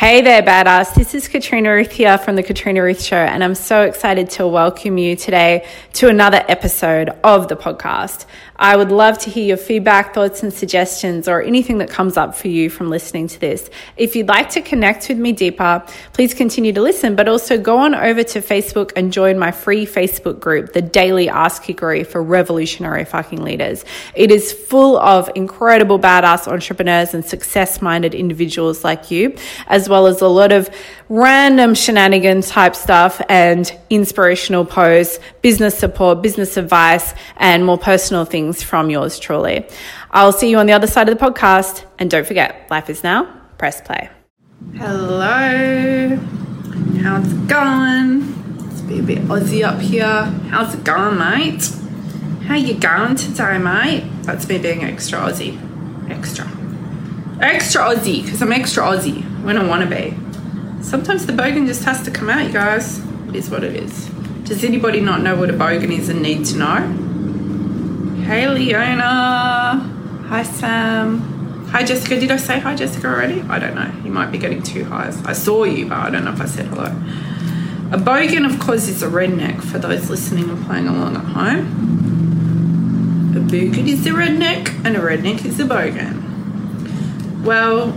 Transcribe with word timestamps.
Hey 0.00 0.22
there, 0.22 0.42
badass. 0.42 0.94
This 0.94 1.14
is 1.14 1.28
Katrina 1.28 1.70
Ruth 1.70 1.92
here 1.92 2.16
from 2.16 2.34
The 2.34 2.42
Katrina 2.42 2.82
Ruth 2.82 3.02
Show, 3.02 3.18
and 3.18 3.44
I'm 3.44 3.54
so 3.54 3.82
excited 3.82 4.30
to 4.30 4.46
welcome 4.48 4.96
you 4.96 5.14
today 5.14 5.68
to 5.92 6.08
another 6.08 6.42
episode 6.48 7.10
of 7.22 7.48
the 7.48 7.54
podcast. 7.54 8.24
I 8.56 8.76
would 8.76 8.90
love 8.90 9.18
to 9.18 9.30
hear 9.30 9.44
your 9.44 9.56
feedback, 9.58 10.14
thoughts, 10.14 10.42
and 10.42 10.54
suggestions, 10.54 11.28
or 11.28 11.42
anything 11.42 11.78
that 11.78 11.90
comes 11.90 12.16
up 12.16 12.34
for 12.34 12.48
you 12.48 12.70
from 12.70 12.88
listening 12.88 13.26
to 13.28 13.40
this. 13.40 13.68
If 13.98 14.16
you'd 14.16 14.28
like 14.28 14.48
to 14.50 14.62
connect 14.62 15.10
with 15.10 15.18
me 15.18 15.32
deeper, 15.32 15.84
please 16.14 16.32
continue 16.32 16.72
to 16.72 16.80
listen, 16.80 17.14
but 17.14 17.28
also 17.28 17.58
go 17.58 17.76
on 17.76 17.94
over 17.94 18.22
to 18.22 18.40
Facebook 18.40 18.92
and 18.96 19.12
join 19.12 19.38
my 19.38 19.50
free 19.50 19.84
Facebook 19.84 20.40
group, 20.40 20.72
the 20.72 20.80
Daily 20.80 21.26
Kickassery 21.26 22.06
for 22.06 22.22
Revolutionary 22.22 23.04
Fucking 23.04 23.42
Leaders. 23.42 23.84
It 24.14 24.30
is 24.30 24.50
full 24.50 24.98
of 24.98 25.30
incredible 25.34 25.98
badass 25.98 26.48
entrepreneurs 26.50 27.12
and 27.12 27.22
success 27.22 27.82
minded 27.82 28.14
individuals 28.14 28.82
like 28.82 29.10
you, 29.10 29.36
as 29.66 29.89
well 29.90 30.06
as 30.06 30.22
a 30.22 30.28
lot 30.28 30.52
of 30.52 30.70
random 31.10 31.74
shenanigans 31.74 32.48
type 32.48 32.74
stuff 32.74 33.20
and 33.28 33.76
inspirational 33.90 34.64
posts, 34.64 35.18
business 35.42 35.76
support, 35.76 36.22
business 36.22 36.56
advice, 36.56 37.12
and 37.36 37.66
more 37.66 37.76
personal 37.76 38.24
things 38.24 38.62
from 38.62 38.88
yours 38.88 39.18
truly. 39.18 39.66
I'll 40.12 40.32
see 40.32 40.48
you 40.48 40.58
on 40.58 40.66
the 40.66 40.72
other 40.72 40.86
side 40.86 41.08
of 41.08 41.18
the 41.18 41.24
podcast. 41.24 41.84
And 41.98 42.10
don't 42.10 42.26
forget, 42.26 42.66
life 42.70 42.88
is 42.88 43.02
now. 43.02 43.24
Press 43.58 43.80
play. 43.80 44.08
Hello. 44.76 46.16
How's 47.02 47.32
it 47.32 47.48
going? 47.48 48.58
Let's 48.58 48.80
be 48.82 48.98
a 48.98 49.02
bit 49.02 49.18
Aussie 49.24 49.64
up 49.64 49.80
here. 49.80 50.24
How's 50.50 50.74
it 50.74 50.84
going, 50.84 51.18
mate? 51.18 51.70
How 52.46 52.54
you 52.56 52.74
going 52.74 53.16
today, 53.16 53.58
mate? 53.58 54.04
That's 54.22 54.48
me 54.48 54.58
being 54.58 54.84
extra 54.84 55.18
Aussie. 55.20 55.58
Extra. 56.10 56.46
Extra 57.40 57.82
Aussie, 57.82 58.22
because 58.22 58.42
I'm 58.42 58.52
extra 58.52 58.84
Aussie 58.84 59.29
when 59.42 59.58
I 59.58 59.66
want 59.66 59.88
to 59.88 59.94
be. 59.94 60.16
Sometimes 60.82 61.26
the 61.26 61.32
bogan 61.32 61.66
just 61.66 61.84
has 61.84 62.02
to 62.04 62.10
come 62.10 62.30
out, 62.30 62.46
you 62.46 62.52
guys. 62.52 62.98
It 63.28 63.36
is 63.36 63.50
what 63.50 63.64
it 63.64 63.76
is. 63.76 64.08
Does 64.44 64.64
anybody 64.64 65.00
not 65.00 65.22
know 65.22 65.36
what 65.36 65.50
a 65.50 65.52
bogan 65.52 65.90
is 65.90 66.08
and 66.08 66.22
need 66.22 66.44
to 66.46 66.56
know? 66.56 68.24
Hey, 68.24 68.48
Leona. 68.48 69.78
Hi, 70.28 70.42
Sam. 70.42 71.66
Hi, 71.70 71.84
Jessica. 71.84 72.18
Did 72.18 72.30
I 72.30 72.36
say 72.36 72.58
hi, 72.58 72.74
Jessica, 72.74 73.06
already? 73.06 73.42
I 73.42 73.58
don't 73.58 73.74
know. 73.74 73.92
You 74.04 74.10
might 74.10 74.32
be 74.32 74.38
getting 74.38 74.62
two 74.62 74.84
highs. 74.84 75.22
I 75.24 75.32
saw 75.34 75.64
you, 75.64 75.88
but 75.88 75.98
I 75.98 76.10
don't 76.10 76.24
know 76.24 76.32
if 76.32 76.40
I 76.40 76.46
said 76.46 76.66
hello. 76.66 76.86
A 77.92 77.98
bogan, 77.98 78.44
of 78.44 78.58
course, 78.60 78.88
is 78.88 79.02
a 79.02 79.08
redneck 79.08 79.62
for 79.62 79.78
those 79.78 80.08
listening 80.10 80.48
and 80.48 80.64
playing 80.66 80.88
along 80.88 81.16
at 81.16 81.24
home. 81.24 81.66
A 83.36 83.40
bogan 83.40 83.86
is 83.86 84.06
a 84.06 84.10
redneck, 84.10 84.68
and 84.84 84.96
a 84.96 85.00
redneck 85.00 85.44
is 85.44 85.60
a 85.60 85.64
bogan. 85.64 86.22
Well, 87.42 87.92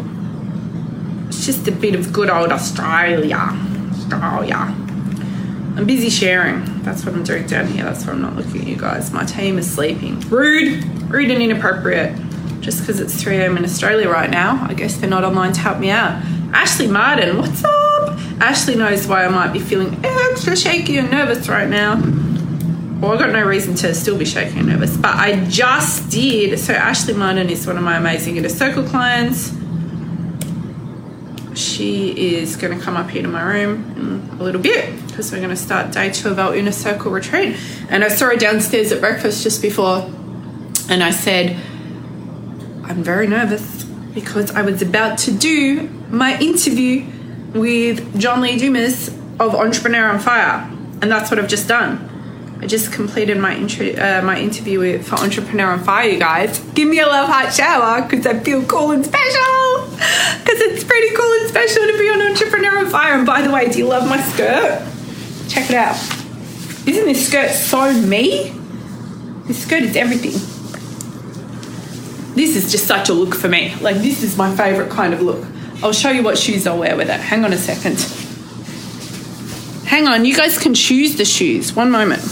it's 1.33 1.45
just 1.45 1.67
a 1.67 1.71
bit 1.71 1.95
of 1.95 2.13
good 2.13 2.29
old 2.29 2.51
Australia. 2.51 3.49
Australia. 3.91 4.55
I'm 5.75 5.85
busy 5.85 6.09
sharing. 6.09 6.63
That's 6.83 7.03
what 7.03 7.15
I'm 7.15 7.23
doing 7.23 7.47
down 7.47 7.67
here. 7.67 7.83
That's 7.83 8.05
why 8.05 8.13
I'm 8.13 8.21
not 8.21 8.35
looking 8.35 8.61
at 8.61 8.67
you 8.67 8.75
guys. 8.75 9.11
My 9.11 9.23
team 9.23 9.57
is 9.57 9.71
sleeping. 9.71 10.19
Rude, 10.29 10.83
rude 11.09 11.31
and 11.31 11.41
inappropriate. 11.41 12.15
Just 12.61 12.81
because 12.81 12.99
it's 12.99 13.21
3 13.21 13.37
a.m. 13.37 13.57
in 13.57 13.65
Australia 13.65 14.07
right 14.09 14.29
now, 14.29 14.63
I 14.69 14.73
guess 14.75 14.97
they're 14.97 15.09
not 15.09 15.23
online 15.23 15.53
to 15.53 15.59
help 15.59 15.79
me 15.79 15.89
out. 15.89 16.21
Ashley 16.53 16.87
Martin, 16.87 17.39
what's 17.39 17.63
up? 17.63 18.19
Ashley 18.39 18.75
knows 18.75 19.07
why 19.07 19.25
I 19.25 19.29
might 19.29 19.51
be 19.51 19.59
feeling 19.59 19.99
extra 20.05 20.55
shaky 20.55 20.97
and 20.97 21.09
nervous 21.09 21.49
right 21.49 21.67
now. 21.67 21.95
Well, 23.01 23.11
I've 23.11 23.19
got 23.19 23.31
no 23.31 23.43
reason 23.43 23.73
to 23.75 23.93
still 23.95 24.17
be 24.17 24.25
shaky 24.25 24.59
and 24.59 24.67
nervous, 24.67 24.95
but 24.95 25.15
I 25.15 25.43
just 25.45 26.11
did. 26.11 26.57
So, 26.59 26.73
Ashley 26.73 27.15
Martin 27.15 27.49
is 27.49 27.65
one 27.65 27.75
of 27.75 27.83
my 27.83 27.97
amazing 27.97 28.37
Inner 28.37 28.49
Circle 28.49 28.83
clients 28.83 29.51
she 31.55 32.35
is 32.35 32.55
going 32.55 32.77
to 32.77 32.83
come 32.83 32.97
up 32.97 33.09
here 33.09 33.21
to 33.21 33.27
my 33.27 33.41
room 33.41 33.93
in 34.31 34.39
a 34.39 34.43
little 34.43 34.61
bit 34.61 34.95
because 35.07 35.31
we're 35.31 35.37
going 35.37 35.49
to 35.49 35.55
start 35.55 35.91
day 35.91 36.11
two 36.11 36.29
of 36.29 36.39
our 36.39 36.55
inner 36.55 36.71
circle 36.71 37.11
retreat. 37.11 37.57
And 37.89 38.03
I 38.03 38.07
saw 38.07 38.27
her 38.27 38.35
downstairs 38.35 38.91
at 38.91 38.99
breakfast 38.99 39.43
just 39.43 39.61
before, 39.61 40.09
and 40.89 41.03
I 41.03 41.11
said, 41.11 41.51
I'm 42.83 43.03
very 43.03 43.28
nervous 43.28 43.83
because 44.13 44.51
I 44.51 44.61
was 44.61 44.81
about 44.81 45.17
to 45.19 45.31
do 45.31 45.89
my 46.09 46.39
interview 46.39 47.05
with 47.53 48.19
John 48.19 48.41
Lee 48.41 48.57
Dumas 48.57 49.09
of 49.39 49.55
Entrepreneur 49.55 50.07
on 50.07 50.19
Fire, 50.19 50.69
and 51.01 51.11
that's 51.11 51.29
what 51.29 51.39
I've 51.39 51.47
just 51.47 51.67
done. 51.67 52.09
I 52.61 52.66
just 52.66 52.94
completed 52.94 53.38
my 53.38 53.55
intro, 53.55 53.88
uh, 53.88 54.22
my 54.23 54.39
interview 54.39 54.79
with, 54.79 55.07
for 55.07 55.16
Entrepreneur 55.16 55.72
on 55.72 55.83
Fire, 55.83 56.07
you 56.07 56.19
guys. 56.19 56.59
Give 56.73 56.88
me 56.88 56.99
a 56.99 57.05
love 57.05 57.28
heart 57.28 57.53
shower 57.53 58.01
because 58.07 58.25
I 58.25 58.39
feel 58.39 58.63
cool 58.63 58.91
and 58.91 59.05
special. 59.05 59.72
Because 60.44 60.59
it's 60.62 60.84
pretty 60.84 61.16
cool 61.16 61.31
and 61.40 61.50
special 61.50 61.84
to 61.88 61.97
be 61.97 62.09
on 62.09 62.22
Entrepreneur 62.22 62.80
on 62.80 62.90
Fire. 62.90 63.14
And 63.14 63.25
by 63.25 63.41
the 63.41 63.52
way, 63.52 63.69
do 63.69 63.80
you 63.80 63.88
love 63.88 64.08
my 64.08 64.22
skirt? 64.22 64.86
Check 65.47 65.69
it 65.69 65.75
out. 65.75 65.96
Isn't 66.86 67.06
this 67.06 67.28
skirt 67.28 67.52
so 67.52 67.94
me? 67.94 68.53
This 69.46 69.64
skirt 69.64 69.84
is 69.84 69.96
everything. 69.96 70.34
This 72.36 72.56
is 72.56 72.72
just 72.72 72.88
such 72.88 73.09
a 73.09 73.14
look 73.14 73.34
for 73.36 73.47
me. 73.47 73.75
Like, 73.75 73.97
this 73.97 74.24
is 74.24 74.36
my 74.38 74.53
favourite 74.56 74.91
kind 74.91 75.14
of 75.14 75.22
look. 75.22 75.46
I'll 75.81 75.94
show 75.94 76.09
you 76.09 76.24
what 76.24 76.38
shoes 76.38 76.68
I'll 76.68 76.78
wear 76.80 76.96
with 76.97 77.09
it. 77.09 77.20
Hang 77.20 77.46
on 77.46 77.53
a 77.53 77.58
second. 77.58 78.00
Hang 79.88 80.08
on, 80.08 80.25
you 80.25 80.35
guys 80.35 80.58
can 80.58 80.74
choose 80.74 81.16
the 81.18 81.25
shoes. 81.25 81.74
One 81.74 81.91
moment. 81.91 82.24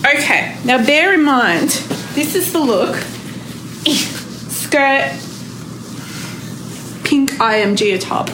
Okay, 0.00 0.56
now 0.64 0.84
bear 0.84 1.14
in 1.14 1.22
mind, 1.22 1.68
this 2.14 2.34
is 2.34 2.52
the 2.52 2.58
look. 2.58 2.96
Skirt, 3.86 5.12
pink 7.40 7.78
IMG 7.78 8.00
top. 8.00 8.28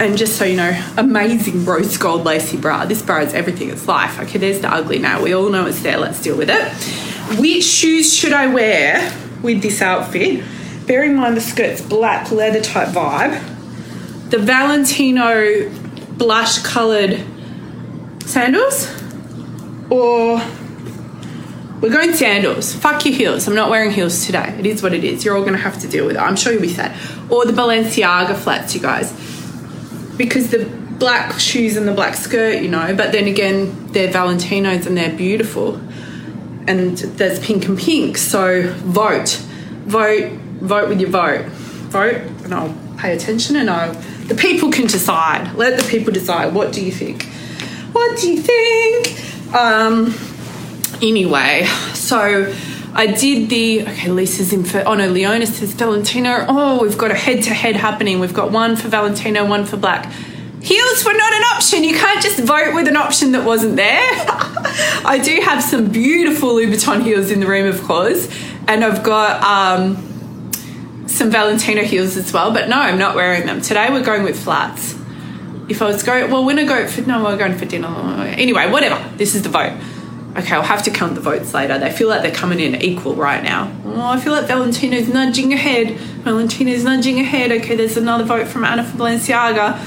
And 0.00 0.16
just 0.18 0.36
so 0.36 0.44
you 0.44 0.56
know, 0.56 0.92
amazing 0.96 1.64
rose 1.64 1.96
gold 1.96 2.24
lacy 2.24 2.56
bra. 2.56 2.86
This 2.86 3.02
bra 3.02 3.20
is 3.20 3.34
everything, 3.34 3.68
it's 3.70 3.86
life. 3.86 4.18
Okay, 4.18 4.38
there's 4.38 4.60
the 4.60 4.72
ugly 4.72 4.98
now. 4.98 5.22
We 5.22 5.34
all 5.34 5.50
know 5.50 5.66
it's 5.66 5.82
there, 5.82 5.98
let's 5.98 6.20
deal 6.22 6.36
with 6.36 6.50
it. 6.50 6.72
Which 7.38 7.64
shoes 7.64 8.12
should 8.14 8.32
I 8.32 8.46
wear 8.46 9.12
with 9.42 9.62
this 9.62 9.80
outfit? 9.80 10.44
Bear 10.86 11.04
in 11.04 11.14
mind 11.14 11.36
the 11.36 11.40
skirt's 11.40 11.80
black 11.80 12.32
leather 12.32 12.60
type 12.60 12.88
vibe. 12.88 13.40
The 14.30 14.38
Valentino 14.38 15.70
blush 16.16 16.58
coloured 16.58 17.24
sandals 18.24 18.90
or 19.90 20.40
we're 21.82 21.92
going 21.92 22.14
sandals. 22.14 22.72
Fuck 22.74 23.04
your 23.04 23.14
heels. 23.14 23.48
I'm 23.48 23.56
not 23.56 23.68
wearing 23.68 23.90
heels 23.90 24.24
today. 24.24 24.54
It 24.58 24.66
is 24.66 24.82
what 24.82 24.94
it 24.94 25.02
is. 25.02 25.24
You're 25.24 25.36
all 25.36 25.42
going 25.42 25.54
to 25.54 25.58
have 25.58 25.80
to 25.80 25.88
deal 25.88 26.06
with 26.06 26.14
it. 26.14 26.20
I'm 26.20 26.36
sure 26.36 26.52
you'll 26.52 26.62
be 26.62 26.68
sad. 26.68 26.96
Or 27.28 27.44
the 27.44 27.52
Balenciaga 27.52 28.36
flats, 28.36 28.74
you 28.74 28.80
guys. 28.80 29.12
Because 30.16 30.50
the 30.50 30.64
black 30.98 31.40
shoes 31.40 31.76
and 31.76 31.88
the 31.88 31.92
black 31.92 32.14
skirt, 32.14 32.62
you 32.62 32.68
know, 32.68 32.94
but 32.94 33.10
then 33.10 33.26
again, 33.26 33.88
they're 33.88 34.12
Valentinos 34.12 34.86
and 34.86 34.96
they're 34.96 35.16
beautiful. 35.16 35.74
And 36.68 36.96
there's 36.96 37.44
pink 37.44 37.66
and 37.66 37.76
pink. 37.76 38.16
So 38.16 38.72
vote. 38.84 39.30
Vote. 39.86 40.30
Vote 40.60 40.88
with 40.88 41.00
your 41.00 41.10
vote. 41.10 41.46
Vote, 41.46 42.22
and 42.44 42.54
I'll 42.54 42.74
pay 42.96 43.16
attention 43.16 43.56
and 43.56 43.68
I'll. 43.68 43.92
The 44.28 44.36
people 44.36 44.70
can 44.70 44.86
decide. 44.86 45.54
Let 45.56 45.78
the 45.78 45.86
people 45.88 46.12
decide. 46.12 46.54
What 46.54 46.72
do 46.72 46.84
you 46.84 46.92
think? 46.92 47.24
What 47.92 48.16
do 48.18 48.30
you 48.30 48.40
think? 48.40 49.54
Um, 49.54 50.14
anyway, 51.02 51.64
so 51.94 52.54
I 52.94 53.06
did 53.06 53.50
the 53.50 53.82
okay. 53.82 54.10
Lisa's 54.10 54.52
in 54.52 54.64
for 54.64 54.82
oh 54.86 54.94
no, 54.94 55.08
Leona 55.08 55.46
says 55.46 55.72
Valentino. 55.72 56.44
Oh, 56.48 56.82
we've 56.82 56.96
got 56.96 57.10
a 57.10 57.14
head 57.14 57.42
to 57.44 57.54
head 57.54 57.76
happening. 57.76 58.20
We've 58.20 58.34
got 58.34 58.50
one 58.50 58.76
for 58.76 58.88
Valentino, 58.88 59.44
one 59.46 59.64
for 59.64 59.76
Black. 59.76 60.10
Heels 60.62 61.04
were 61.04 61.14
not 61.14 61.32
an 61.32 61.42
option. 61.54 61.82
You 61.82 61.94
can't 61.94 62.22
just 62.22 62.38
vote 62.38 62.74
with 62.74 62.86
an 62.86 62.96
option 62.96 63.32
that 63.32 63.44
wasn't 63.44 63.76
there. 63.76 64.00
I 65.04 65.20
do 65.22 65.40
have 65.40 65.62
some 65.62 65.90
beautiful 65.90 66.50
Louboutin 66.50 67.02
heels 67.02 67.32
in 67.32 67.40
the 67.40 67.46
room, 67.46 67.66
of 67.66 67.82
course, 67.82 68.28
and 68.68 68.84
I've 68.84 69.02
got 69.02 69.42
um, 69.42 69.96
some 71.08 71.30
Valentino 71.30 71.82
heels 71.82 72.16
as 72.16 72.32
well. 72.32 72.52
But 72.52 72.68
no, 72.68 72.76
I'm 72.76 72.98
not 72.98 73.16
wearing 73.16 73.44
them 73.46 73.60
today. 73.60 73.88
We're 73.90 74.04
going 74.04 74.22
with 74.22 74.38
flats 74.38 74.94
if 75.68 75.80
I 75.80 75.86
was 75.86 76.02
going, 76.02 76.30
well, 76.30 76.44
when 76.44 76.58
I 76.58 76.64
go 76.64 76.86
for, 76.86 77.00
no, 77.02 77.24
we're 77.24 77.36
going 77.36 77.56
for 77.56 77.64
dinner. 77.64 77.88
Anyway, 77.88 78.70
whatever. 78.70 79.16
This 79.16 79.34
is 79.34 79.42
the 79.42 79.48
vote. 79.48 79.72
Okay, 80.36 80.54
I'll 80.54 80.62
have 80.62 80.82
to 80.84 80.90
count 80.90 81.14
the 81.14 81.20
votes 81.20 81.52
later. 81.52 81.78
They 81.78 81.90
feel 81.90 82.08
like 82.08 82.22
they're 82.22 82.34
coming 82.34 82.58
in 82.58 82.80
equal 82.80 83.14
right 83.14 83.42
now. 83.42 83.70
Oh, 83.84 84.00
I 84.00 84.18
feel 84.18 84.32
like 84.32 84.46
Valentino's 84.46 85.08
nudging 85.08 85.52
ahead. 85.52 85.98
Valentino's 86.24 86.84
nudging 86.84 87.20
ahead. 87.20 87.52
Okay, 87.52 87.76
there's 87.76 87.98
another 87.98 88.24
vote 88.24 88.48
from 88.48 88.64
Anna 88.64 88.82
for 88.82 88.96
Balenciaga. 88.96 89.78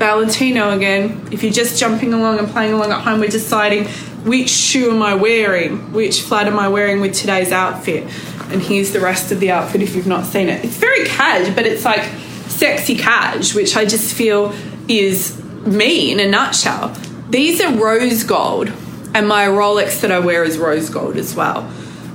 Valentino 0.00 0.70
again. 0.74 1.28
If 1.30 1.42
you're 1.42 1.52
just 1.52 1.78
jumping 1.78 2.14
along 2.14 2.38
and 2.38 2.48
playing 2.48 2.72
along 2.72 2.90
at 2.92 3.02
home, 3.02 3.20
we're 3.20 3.28
deciding 3.28 3.86
which 4.24 4.48
shoe 4.48 4.90
am 4.90 5.02
I 5.02 5.14
wearing? 5.14 5.92
Which 5.92 6.22
flat 6.22 6.46
am 6.46 6.58
I 6.58 6.68
wearing 6.68 7.02
with 7.02 7.14
today's 7.14 7.52
outfit? 7.52 8.04
And 8.50 8.62
here's 8.62 8.92
the 8.92 9.00
rest 9.00 9.30
of 9.32 9.40
the 9.40 9.50
outfit 9.50 9.82
if 9.82 9.94
you've 9.94 10.06
not 10.06 10.24
seen 10.24 10.48
it. 10.48 10.64
It's 10.64 10.76
very 10.76 11.04
cash, 11.04 11.54
but 11.54 11.66
it's 11.66 11.84
like 11.84 12.02
sexy 12.48 12.96
cash, 12.96 13.54
which 13.54 13.76
I 13.76 13.84
just 13.84 14.14
feel 14.14 14.54
is 14.88 15.42
me 15.66 16.10
in 16.10 16.20
a 16.20 16.28
nutshell. 16.28 16.88
These 17.28 17.60
are 17.60 17.72
rose 17.76 18.24
gold, 18.24 18.72
and 19.14 19.26
my 19.26 19.46
Rolex 19.46 20.00
that 20.02 20.12
I 20.12 20.18
wear 20.20 20.44
is 20.44 20.58
rose 20.58 20.90
gold 20.90 21.16
as 21.16 21.34
well. 21.34 21.62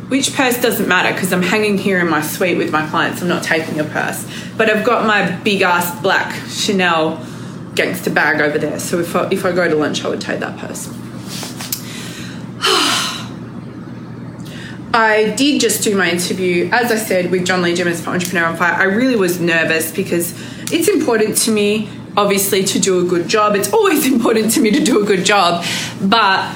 which 0.07 0.36
purse 0.36 0.62
doesn't 0.62 0.88
matter 0.88 1.12
because 1.13 1.33
I'm 1.33 1.42
hanging 1.42 1.80
here 1.80 2.00
in 2.00 2.07
my 2.07 2.21
suite 2.21 2.59
with 2.59 2.71
my 2.71 2.88
clients. 2.88 3.24
I'm 3.24 3.27
not 3.27 3.44
taking 3.44 3.80
a 3.80 3.83
purse. 3.83 4.24
But 4.56 4.69
I've 4.69 4.86
got 4.86 5.07
my 5.07 5.31
big 5.38 5.63
ass 5.63 6.00
black 6.00 6.31
Chanel 6.47 7.25
gangster 7.74 8.12
bag 8.12 8.39
over 8.39 8.59
there. 8.59 8.80
So 8.80 9.00
if 9.00 9.15
I, 9.15 9.27
if 9.31 9.45
I 9.45 9.51
go 9.51 9.68
to 9.68 9.75
lunch, 9.75 10.06
I 10.06 10.09
would 10.09 10.21
take 10.21 10.39
that 10.42 10.59
purse. 10.59 10.88
I 14.94 15.33
did 15.36 15.59
just 15.59 15.83
do 15.83 15.97
my 15.97 16.12
interview, 16.12 16.69
as 16.71 16.92
I 16.92 16.97
said, 16.97 17.31
with 17.31 17.45
John 17.45 17.63
Lee 17.63 17.74
Dumas 17.74 18.00
for 18.00 18.12
Entrepreneur 18.12 18.45
on 18.45 18.57
Fire. 18.57 18.74
I 18.74 18.83
really 18.83 19.15
was 19.15 19.42
nervous 19.42 19.92
because 19.92 20.36
it's 20.71 20.88
important 20.88 21.36
to 21.38 21.51
me, 21.51 21.89
obviously, 22.15 22.63
to 22.63 22.80
do 22.80 23.00
a 23.06 23.09
good 23.09 23.27
job. 23.27 23.56
It's 23.56 23.74
always 23.74 24.06
important 24.12 24.51
to 24.51 24.62
me 24.62 24.69
to 24.69 24.83
do 24.83 25.01
a 25.01 25.06
good 25.06 25.25
job, 25.25 25.65
but 26.00 26.47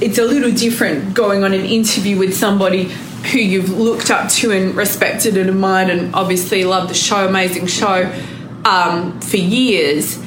it's 0.00 0.18
a 0.18 0.24
little 0.24 0.50
different 0.50 1.14
going 1.14 1.44
on 1.44 1.52
an 1.52 1.64
interview 1.64 2.18
with 2.18 2.34
somebody 2.36 2.84
who 3.32 3.38
you've 3.38 3.70
looked 3.70 4.10
up 4.10 4.30
to 4.30 4.52
and 4.52 4.74
respected 4.74 5.36
and 5.36 5.50
admired 5.50 5.90
and 5.90 6.14
obviously 6.14 6.64
loved 6.64 6.90
the 6.90 6.94
show, 6.94 7.26
amazing 7.26 7.66
show, 7.66 8.12
um, 8.64 9.20
for 9.20 9.36
years. 9.36 10.18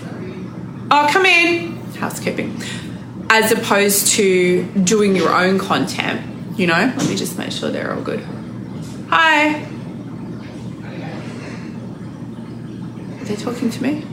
Oh, 0.92 1.08
come 1.12 1.26
in, 1.26 1.76
housekeeping. 1.96 2.62
As 3.30 3.52
opposed 3.52 4.08
to 4.14 4.64
doing 4.84 5.16
your 5.16 5.30
own 5.30 5.60
content 5.60 6.30
you 6.60 6.68
know, 6.68 6.94
let 6.98 7.08
me 7.08 7.16
just 7.16 7.38
make 7.38 7.54
sure 7.54 7.72
they're 7.72 7.94
all 7.94 8.02
good. 8.02 8.20
Hi. 9.08 9.62
Are 13.14 13.24
they 13.24 13.38
talking 13.38 13.70
to 13.70 13.82
me? 13.82 14.06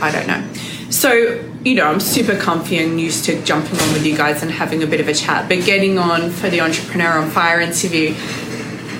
I 0.00 0.12
don't 0.12 0.28
know. 0.28 0.52
So, 0.90 1.47
you 1.64 1.74
know, 1.74 1.86
I'm 1.86 2.00
super 2.00 2.36
comfy 2.36 2.78
and 2.78 3.00
used 3.00 3.24
to 3.24 3.42
jumping 3.42 3.78
on 3.80 3.92
with 3.92 4.06
you 4.06 4.16
guys 4.16 4.42
and 4.42 4.50
having 4.50 4.82
a 4.82 4.86
bit 4.86 5.00
of 5.00 5.08
a 5.08 5.14
chat. 5.14 5.48
But 5.48 5.64
getting 5.64 5.98
on 5.98 6.30
for 6.30 6.48
the 6.48 6.60
Entrepreneur 6.60 7.18
on 7.18 7.30
Fire 7.30 7.60
interview, 7.60 8.10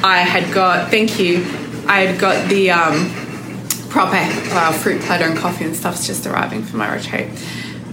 I 0.02 0.18
had 0.18 0.52
got, 0.52 0.90
thank 0.90 1.18
you, 1.18 1.38
I 1.86 2.00
had 2.00 2.20
got 2.20 2.48
the 2.48 2.70
um, 2.70 3.10
proper 3.88 4.16
uh, 4.16 4.72
fruit 4.72 5.00
platter 5.02 5.24
and 5.24 5.36
coffee 5.36 5.64
and 5.64 5.74
stuff's 5.74 6.06
just 6.06 6.26
arriving 6.26 6.62
for 6.62 6.76
my 6.76 6.92
retreat. 6.92 7.28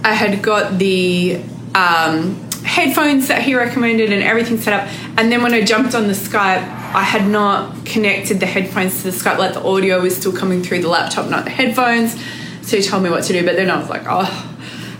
I 0.04 0.14
had 0.14 0.42
got 0.42 0.78
the 0.78 1.42
um, 1.74 2.34
headphones 2.62 3.28
that 3.28 3.42
he 3.42 3.54
recommended 3.54 4.12
and 4.12 4.22
everything 4.22 4.58
set 4.58 4.72
up. 4.72 4.88
And 5.16 5.30
then 5.30 5.42
when 5.42 5.54
I 5.54 5.62
jumped 5.62 5.94
on 5.94 6.08
the 6.08 6.12
Skype, 6.12 6.62
I 6.94 7.02
had 7.02 7.26
not 7.28 7.86
connected 7.86 8.40
the 8.40 8.46
headphones 8.46 9.02
to 9.02 9.10
the 9.10 9.16
Skype, 9.16 9.38
like 9.38 9.54
the 9.54 9.62
audio 9.62 10.00
was 10.00 10.16
still 10.16 10.32
coming 10.32 10.62
through 10.62 10.82
the 10.82 10.88
laptop, 10.88 11.30
not 11.30 11.44
the 11.44 11.50
headphones. 11.50 12.14
So 12.62 12.76
he 12.76 12.82
told 12.82 13.02
me 13.02 13.10
what 13.10 13.22
to 13.24 13.32
do, 13.32 13.44
but 13.44 13.56
then 13.56 13.70
I 13.70 13.78
was 13.78 13.88
like, 13.88 14.02
oh, 14.06 14.55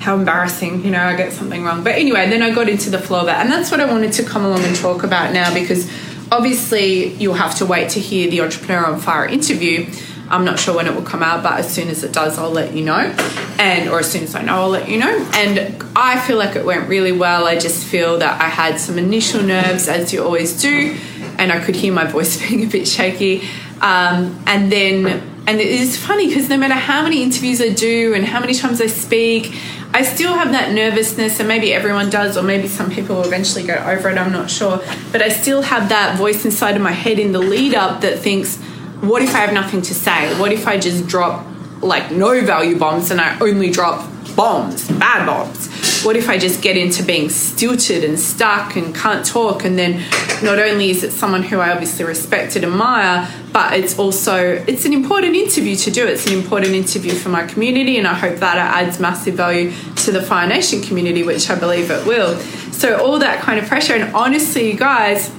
how 0.06 0.14
embarrassing, 0.14 0.84
you 0.84 0.92
know, 0.92 1.02
I 1.02 1.16
get 1.16 1.32
something 1.32 1.64
wrong. 1.64 1.82
But 1.82 1.96
anyway, 1.96 2.30
then 2.30 2.40
I 2.40 2.54
got 2.54 2.68
into 2.68 2.90
the 2.90 2.98
flow 2.98 3.22
of 3.22 3.26
it. 3.26 3.34
And 3.34 3.50
that's 3.50 3.72
what 3.72 3.80
I 3.80 3.86
wanted 3.86 4.12
to 4.12 4.22
come 4.22 4.44
along 4.44 4.62
and 4.62 4.76
talk 4.76 5.02
about 5.02 5.32
now 5.32 5.52
because 5.52 5.90
obviously 6.30 7.08
you'll 7.14 7.34
have 7.34 7.56
to 7.56 7.66
wait 7.66 7.90
to 7.90 8.00
hear 8.00 8.30
the 8.30 8.40
Entrepreneur 8.40 8.86
on 8.86 9.00
Fire 9.00 9.26
interview. 9.26 9.92
I'm 10.28 10.44
not 10.44 10.60
sure 10.60 10.76
when 10.76 10.86
it 10.86 10.94
will 10.94 11.02
come 11.02 11.24
out, 11.24 11.42
but 11.42 11.58
as 11.58 11.74
soon 11.74 11.88
as 11.88 12.04
it 12.04 12.12
does, 12.12 12.38
I'll 12.38 12.52
let 12.52 12.72
you 12.72 12.84
know. 12.84 13.16
And 13.58 13.88
or 13.88 13.98
as 13.98 14.08
soon 14.08 14.22
as 14.22 14.36
I 14.36 14.42
know, 14.42 14.54
I'll 14.54 14.68
let 14.68 14.88
you 14.88 14.98
know. 14.98 15.28
And 15.34 15.82
I 15.96 16.20
feel 16.20 16.36
like 16.36 16.54
it 16.54 16.64
went 16.64 16.88
really 16.88 17.10
well. 17.10 17.44
I 17.44 17.58
just 17.58 17.84
feel 17.84 18.18
that 18.20 18.40
I 18.40 18.48
had 18.48 18.78
some 18.78 18.98
initial 18.98 19.42
nerves, 19.42 19.88
as 19.88 20.12
you 20.12 20.22
always 20.22 20.62
do, 20.62 20.96
and 21.36 21.50
I 21.50 21.58
could 21.58 21.74
hear 21.74 21.92
my 21.92 22.04
voice 22.04 22.40
being 22.48 22.62
a 22.62 22.68
bit 22.68 22.86
shaky. 22.86 23.40
Um, 23.80 24.40
and 24.46 24.70
then, 24.70 25.06
and 25.48 25.60
it 25.60 25.66
is 25.66 25.98
funny 25.98 26.28
because 26.28 26.48
no 26.48 26.56
matter 26.56 26.74
how 26.74 27.02
many 27.02 27.24
interviews 27.24 27.60
I 27.60 27.70
do 27.70 28.14
and 28.14 28.24
how 28.24 28.38
many 28.38 28.54
times 28.54 28.80
I 28.80 28.86
speak, 28.86 29.52
I 29.96 30.02
still 30.02 30.34
have 30.34 30.52
that 30.52 30.74
nervousness, 30.74 31.40
and 31.40 31.48
maybe 31.48 31.72
everyone 31.72 32.10
does, 32.10 32.36
or 32.36 32.42
maybe 32.42 32.68
some 32.68 32.90
people 32.90 33.16
will 33.16 33.24
eventually 33.24 33.64
get 33.64 33.80
over 33.86 34.10
it. 34.10 34.18
I'm 34.18 34.30
not 34.30 34.50
sure, 34.50 34.82
but 35.10 35.22
I 35.22 35.30
still 35.30 35.62
have 35.62 35.88
that 35.88 36.18
voice 36.18 36.44
inside 36.44 36.76
of 36.76 36.82
my 36.82 36.92
head 36.92 37.18
in 37.18 37.32
the 37.32 37.38
lead 37.38 37.74
up 37.74 38.02
that 38.02 38.18
thinks 38.18 38.58
what 39.00 39.22
if 39.22 39.34
I 39.34 39.38
have 39.38 39.54
nothing 39.54 39.80
to 39.80 39.94
say? 39.94 40.38
What 40.38 40.52
if 40.52 40.66
I 40.68 40.76
just 40.76 41.06
drop 41.06 41.46
like 41.80 42.10
no 42.10 42.44
value 42.44 42.78
bombs 42.78 43.10
and 43.10 43.22
I 43.22 43.38
only 43.38 43.70
drop 43.70 44.06
bombs, 44.36 44.86
bad 44.86 45.24
bombs? 45.24 46.02
What 46.04 46.14
if 46.14 46.28
I 46.28 46.36
just 46.36 46.60
get 46.60 46.76
into 46.76 47.02
being 47.02 47.30
stilted 47.30 48.04
and 48.04 48.20
stuck 48.20 48.76
and 48.76 48.94
can't 48.94 49.24
talk? 49.24 49.64
And 49.64 49.78
then 49.78 50.04
not 50.42 50.58
only 50.58 50.90
is 50.90 51.04
it 51.04 51.10
someone 51.12 51.42
who 51.42 51.58
I 51.58 51.70
obviously 51.70 52.04
respect 52.04 52.54
and 52.54 52.66
admire, 52.66 53.30
but 53.56 53.72
it's 53.72 53.98
also 53.98 54.36
it's 54.68 54.84
an 54.84 54.92
important 54.92 55.34
interview 55.34 55.74
to 55.76 55.90
do. 55.90 56.06
It's 56.06 56.26
an 56.26 56.34
important 56.34 56.74
interview 56.74 57.14
for 57.14 57.30
my 57.30 57.46
community, 57.46 57.96
and 57.96 58.06
I 58.06 58.12
hope 58.12 58.36
that 58.40 58.56
it 58.56 58.86
adds 58.86 59.00
massive 59.00 59.34
value 59.34 59.72
to 60.04 60.12
the 60.12 60.20
Fire 60.20 60.46
Nation 60.46 60.82
community, 60.82 61.22
which 61.22 61.48
I 61.48 61.54
believe 61.54 61.90
it 61.90 62.06
will. 62.06 62.36
So 62.70 63.02
all 63.02 63.18
that 63.18 63.40
kind 63.40 63.58
of 63.58 63.66
pressure, 63.66 63.94
and 63.94 64.14
honestly, 64.14 64.70
you 64.70 64.76
guys 64.76 65.30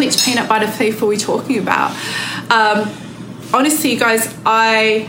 which 0.00 0.24
peanut 0.24 0.48
butter 0.48 0.66
thief 0.66 1.00
are 1.00 1.06
we 1.06 1.16
talking 1.16 1.58
about? 1.60 1.92
Um, 2.50 2.90
honestly, 3.54 3.92
you 3.92 4.00
guys, 4.00 4.34
I 4.44 5.08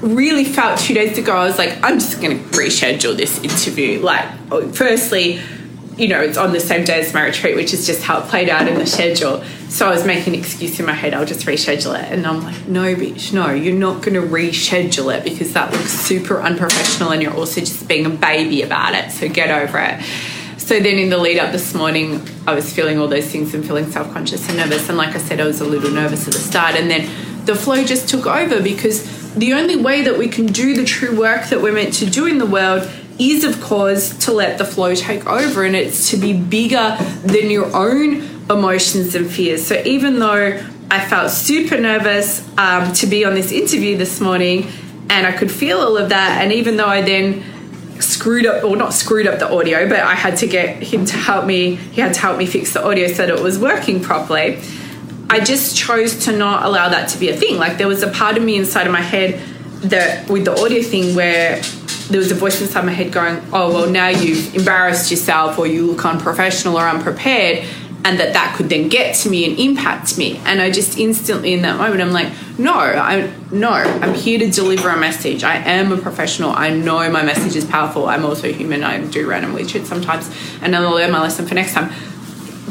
really 0.00 0.44
felt 0.44 0.78
two 0.78 0.94
days 0.94 1.18
ago, 1.18 1.34
I 1.36 1.46
was 1.46 1.58
like, 1.58 1.82
I'm 1.82 1.98
just 1.98 2.20
going 2.22 2.38
to 2.38 2.44
reschedule 2.56 3.16
this 3.16 3.42
interview. 3.42 4.00
Like, 4.00 4.28
firstly, 4.72 5.40
you 5.98 6.06
know, 6.06 6.20
it's 6.20 6.38
on 6.38 6.52
the 6.52 6.60
same 6.60 6.84
day 6.84 7.00
as 7.00 7.12
my 7.12 7.24
retreat, 7.24 7.56
which 7.56 7.74
is 7.74 7.84
just 7.84 8.02
how 8.02 8.20
it 8.20 8.28
played 8.28 8.48
out 8.48 8.68
in 8.68 8.78
the 8.78 8.86
schedule. 8.86 9.42
So 9.68 9.88
I 9.88 9.90
was 9.90 10.06
making 10.06 10.34
an 10.34 10.40
excuse 10.40 10.78
in 10.78 10.86
my 10.86 10.92
head, 10.92 11.12
I'll 11.12 11.26
just 11.26 11.44
reschedule 11.44 11.98
it. 12.00 12.12
And 12.12 12.24
I'm 12.24 12.40
like, 12.42 12.68
no, 12.68 12.94
bitch, 12.94 13.32
no, 13.32 13.50
you're 13.50 13.74
not 13.74 14.02
going 14.02 14.14
to 14.14 14.22
reschedule 14.22 15.14
it 15.16 15.24
because 15.24 15.52
that 15.54 15.72
looks 15.72 15.90
super 15.90 16.40
unprofessional 16.40 17.10
and 17.10 17.20
you're 17.20 17.34
also 17.34 17.60
just 17.60 17.88
being 17.88 18.06
a 18.06 18.10
baby 18.10 18.62
about 18.62 18.94
it. 18.94 19.10
So 19.10 19.28
get 19.28 19.50
over 19.50 19.78
it. 19.78 20.00
So 20.58 20.78
then 20.78 20.98
in 20.98 21.10
the 21.10 21.18
lead 21.18 21.38
up 21.38 21.50
this 21.50 21.74
morning, 21.74 22.20
I 22.46 22.54
was 22.54 22.72
feeling 22.72 22.98
all 22.98 23.08
those 23.08 23.26
things 23.26 23.52
and 23.54 23.66
feeling 23.66 23.90
self 23.90 24.12
conscious 24.12 24.48
and 24.48 24.58
nervous. 24.58 24.88
And 24.88 24.96
like 24.96 25.16
I 25.16 25.18
said, 25.18 25.40
I 25.40 25.46
was 25.46 25.60
a 25.60 25.64
little 25.64 25.90
nervous 25.90 26.28
at 26.28 26.34
the 26.34 26.38
start. 26.38 26.76
And 26.76 26.90
then 26.90 27.10
the 27.44 27.56
flow 27.56 27.82
just 27.82 28.08
took 28.08 28.26
over 28.26 28.62
because 28.62 29.34
the 29.34 29.54
only 29.54 29.76
way 29.76 30.02
that 30.02 30.16
we 30.16 30.28
can 30.28 30.46
do 30.46 30.74
the 30.74 30.84
true 30.84 31.18
work 31.18 31.48
that 31.48 31.60
we're 31.60 31.72
meant 31.72 31.94
to 31.94 32.06
do 32.06 32.26
in 32.26 32.38
the 32.38 32.46
world 32.46 32.88
is, 33.18 33.44
of 33.44 33.60
course, 33.60 34.16
to 34.26 34.32
let 34.32 34.58
the 34.58 34.64
flow 34.64 34.94
take 34.94 35.26
over 35.26 35.64
and 35.64 35.74
it's 35.74 36.10
to 36.10 36.16
be 36.16 36.32
bigger 36.32 36.96
than 37.24 37.50
your 37.50 37.74
own 37.74 38.22
emotions 38.50 39.14
and 39.14 39.30
fears. 39.30 39.66
So 39.66 39.82
even 39.84 40.18
though 40.18 40.62
I 40.90 41.04
felt 41.04 41.30
super 41.30 41.78
nervous 41.78 42.46
um, 42.56 42.92
to 42.94 43.06
be 43.06 43.24
on 43.24 43.34
this 43.34 43.52
interview 43.52 43.96
this 43.96 44.20
morning 44.20 44.68
and 45.10 45.26
I 45.26 45.32
could 45.32 45.50
feel 45.50 45.78
all 45.78 45.96
of 45.96 46.10
that, 46.10 46.42
and 46.42 46.52
even 46.52 46.76
though 46.76 46.86
I 46.86 47.02
then 47.02 47.42
screwed 48.00 48.46
up 48.46 48.62
or 48.64 48.76
not 48.76 48.92
screwed 48.92 49.26
up 49.26 49.38
the 49.38 49.52
audio 49.52 49.88
but 49.88 49.98
i 49.98 50.14
had 50.14 50.36
to 50.36 50.46
get 50.46 50.80
him 50.82 51.04
to 51.04 51.16
help 51.16 51.44
me 51.44 51.74
he 51.74 52.00
had 52.00 52.14
to 52.14 52.20
help 52.20 52.38
me 52.38 52.46
fix 52.46 52.72
the 52.72 52.84
audio 52.84 53.08
so 53.08 53.26
that 53.26 53.30
it 53.30 53.42
was 53.42 53.58
working 53.58 54.00
properly 54.00 54.60
i 55.28 55.40
just 55.40 55.76
chose 55.76 56.24
to 56.24 56.36
not 56.36 56.64
allow 56.64 56.88
that 56.88 57.08
to 57.08 57.18
be 57.18 57.28
a 57.28 57.36
thing 57.36 57.58
like 57.58 57.76
there 57.76 57.88
was 57.88 58.02
a 58.02 58.10
part 58.12 58.36
of 58.36 58.42
me 58.44 58.56
inside 58.56 58.86
of 58.86 58.92
my 58.92 59.00
head 59.00 59.40
that 59.80 60.28
with 60.30 60.44
the 60.44 60.52
audio 60.52 60.82
thing 60.82 61.14
where 61.14 61.60
there 62.08 62.18
was 62.18 62.30
a 62.30 62.34
voice 62.34 62.60
inside 62.60 62.84
my 62.84 62.92
head 62.92 63.12
going 63.12 63.40
oh 63.52 63.72
well 63.72 63.90
now 63.90 64.08
you've 64.08 64.54
embarrassed 64.54 65.10
yourself 65.10 65.58
or 65.58 65.66
you 65.66 65.86
look 65.86 66.04
unprofessional 66.04 66.76
or 66.76 66.88
unprepared 66.88 67.66
and 68.04 68.18
that 68.20 68.32
that 68.32 68.56
could 68.56 68.68
then 68.68 68.88
get 68.88 69.14
to 69.16 69.28
me 69.28 69.44
and 69.44 69.58
impact 69.58 70.16
me. 70.16 70.38
And 70.44 70.60
i 70.60 70.70
just 70.70 70.98
instantly 70.98 71.52
in 71.52 71.62
that 71.62 71.76
moment 71.76 72.00
i'm 72.00 72.12
like 72.12 72.32
no 72.58 72.72
i 72.72 73.30
no 73.50 73.70
i'm 73.70 74.14
here 74.14 74.38
to 74.38 74.50
deliver 74.50 74.88
a 74.88 74.98
message. 74.98 75.44
I 75.44 75.56
am 75.56 75.92
a 75.92 75.98
professional. 75.98 76.50
I 76.50 76.70
know 76.70 77.10
my 77.10 77.22
message 77.22 77.56
is 77.56 77.64
powerful. 77.64 78.08
I'm 78.08 78.24
also 78.24 78.52
human. 78.52 78.82
I 78.82 79.04
do 79.04 79.28
randomly 79.28 79.66
shit 79.66 79.86
sometimes 79.86 80.30
and 80.62 80.74
i'll 80.74 80.90
learn 80.90 81.10
my 81.10 81.20
lesson 81.20 81.46
for 81.46 81.54
next 81.54 81.74
time. 81.74 81.92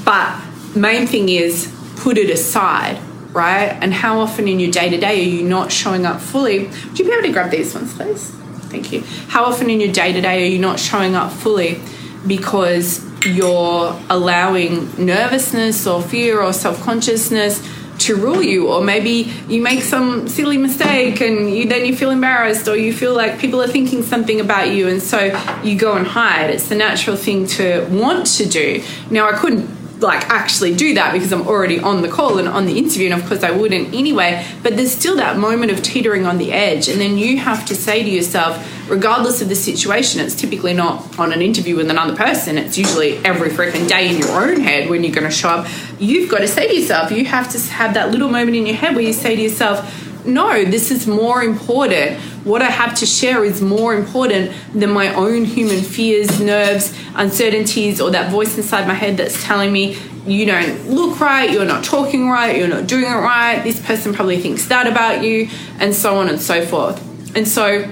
But 0.03 0.41
main 0.75 1.05
thing 1.05 1.29
is 1.29 1.73
put 1.97 2.17
it 2.17 2.29
aside 2.29 2.99
right? 3.33 3.77
And 3.83 3.93
how 3.93 4.19
often 4.19 4.47
in 4.47 4.59
your 4.59 4.71
day-to-day 4.71 5.19
are 5.19 5.29
you 5.29 5.43
not 5.43 5.71
showing 5.71 6.07
up 6.07 6.19
fully? 6.19 6.69
Would 6.69 6.97
you 6.97 7.05
be 7.05 7.11
able 7.11 7.21
to 7.23 7.31
grab 7.31 7.51
these 7.51 7.75
ones 7.75 7.93
please 7.93 8.33
thank 8.69 8.91
you. 8.91 9.01
How 9.27 9.45
often 9.45 9.69
in 9.69 9.79
your 9.79 9.91
day-to-day 9.91 10.43
are 10.43 10.49
you 10.49 10.59
not 10.59 10.79
showing 10.79 11.15
up 11.15 11.31
fully 11.31 11.81
because 12.25 13.03
you're 13.25 13.99
allowing 14.09 15.05
nervousness 15.05 15.87
or 15.87 16.01
fear 16.01 16.41
or 16.41 16.53
self 16.53 16.81
consciousness 16.81 17.67
to 17.99 18.15
rule 18.15 18.41
you? 18.41 18.67
Or 18.69 18.83
maybe 18.83 19.33
you 19.47 19.61
make 19.61 19.81
some 19.81 20.27
silly 20.27 20.57
mistake 20.57 21.21
and 21.21 21.55
you 21.55 21.67
then 21.67 21.85
you 21.85 21.95
feel 21.95 22.11
embarrassed 22.11 22.67
or 22.67 22.75
you 22.75 22.93
feel 22.93 23.15
like 23.15 23.39
people 23.39 23.61
are 23.61 23.67
thinking 23.67 24.03
something 24.03 24.39
about 24.39 24.71
you 24.71 24.87
and 24.87 25.01
so 25.01 25.19
you 25.63 25.77
go 25.77 25.95
and 25.95 26.05
hide. 26.05 26.49
It's 26.49 26.69
the 26.69 26.75
natural 26.75 27.15
thing 27.15 27.47
to 27.47 27.87
want 27.89 28.27
to 28.37 28.45
do. 28.45 28.83
Now 29.09 29.27
i 29.29 29.33
couldn't 29.33 29.76
like 29.99 30.29
actually 30.29 30.75
do 30.75 30.93
that 30.93 31.13
because 31.13 31.31
I'm 31.31 31.47
already 31.47 31.79
on 31.79 32.01
the 32.01 32.07
call 32.07 32.37
and 32.37 32.47
on 32.47 32.65
the 32.65 32.77
interview, 32.77 33.11
and 33.11 33.21
of 33.21 33.27
course 33.27 33.43
I 33.43 33.51
wouldn't 33.51 33.93
anyway. 33.93 34.45
But 34.63 34.75
there's 34.75 34.91
still 34.91 35.15
that 35.17 35.37
moment 35.37 35.71
of 35.71 35.81
teetering 35.81 36.25
on 36.25 36.37
the 36.37 36.51
edge, 36.51 36.87
and 36.87 36.99
then 36.99 37.17
you 37.17 37.37
have 37.37 37.65
to 37.67 37.75
say 37.75 38.03
to 38.03 38.09
yourself, 38.09 38.63
regardless 38.89 39.41
of 39.41 39.49
the 39.49 39.55
situation, 39.55 40.21
it's 40.21 40.35
typically 40.35 40.73
not 40.73 41.17
on 41.19 41.33
an 41.33 41.41
interview 41.41 41.75
with 41.75 41.89
another 41.89 42.15
person, 42.15 42.57
it's 42.57 42.77
usually 42.77 43.17
every 43.25 43.49
freaking 43.49 43.87
day 43.87 44.09
in 44.09 44.17
your 44.19 44.31
own 44.31 44.59
head 44.59 44.89
when 44.89 45.03
you're 45.03 45.13
going 45.13 45.29
to 45.29 45.35
show 45.35 45.49
up. 45.49 45.67
You've 45.99 46.29
got 46.29 46.39
to 46.39 46.47
say 46.47 46.67
to 46.67 46.73
yourself, 46.73 47.11
you 47.11 47.25
have 47.25 47.49
to 47.51 47.59
have 47.71 47.93
that 47.95 48.11
little 48.11 48.29
moment 48.29 48.55
in 48.55 48.65
your 48.65 48.75
head 48.75 48.95
where 48.95 49.03
you 49.03 49.13
say 49.13 49.35
to 49.35 49.41
yourself, 49.41 50.06
no, 50.27 50.65
this 50.65 50.91
is 50.91 51.07
more 51.07 51.41
important. 51.41 52.19
What 52.43 52.61
I 52.61 52.69
have 52.69 52.95
to 52.95 53.05
share 53.05 53.43
is 53.43 53.61
more 53.61 53.95
important 53.95 54.53
than 54.73 54.91
my 54.91 55.13
own 55.13 55.45
human 55.45 55.81
fears, 55.81 56.39
nerves, 56.39 56.97
uncertainties, 57.15 57.99
or 58.01 58.11
that 58.11 58.31
voice 58.31 58.57
inside 58.57 58.87
my 58.87 58.93
head 58.93 59.17
that's 59.17 59.43
telling 59.43 59.71
me 59.71 59.97
you 60.25 60.45
don't 60.45 60.89
look 60.89 61.19
right, 61.19 61.49
you're 61.49 61.65
not 61.65 61.83
talking 61.83 62.29
right, 62.29 62.57
you're 62.57 62.67
not 62.67 62.87
doing 62.87 63.05
it 63.05 63.15
right, 63.15 63.61
this 63.63 63.79
person 63.85 64.13
probably 64.13 64.39
thinks 64.39 64.67
that 64.67 64.85
about 64.85 65.23
you, 65.23 65.49
and 65.79 65.95
so 65.95 66.17
on 66.17 66.27
and 66.27 66.41
so 66.41 66.65
forth. 66.65 67.01
And 67.35 67.47
so 67.47 67.89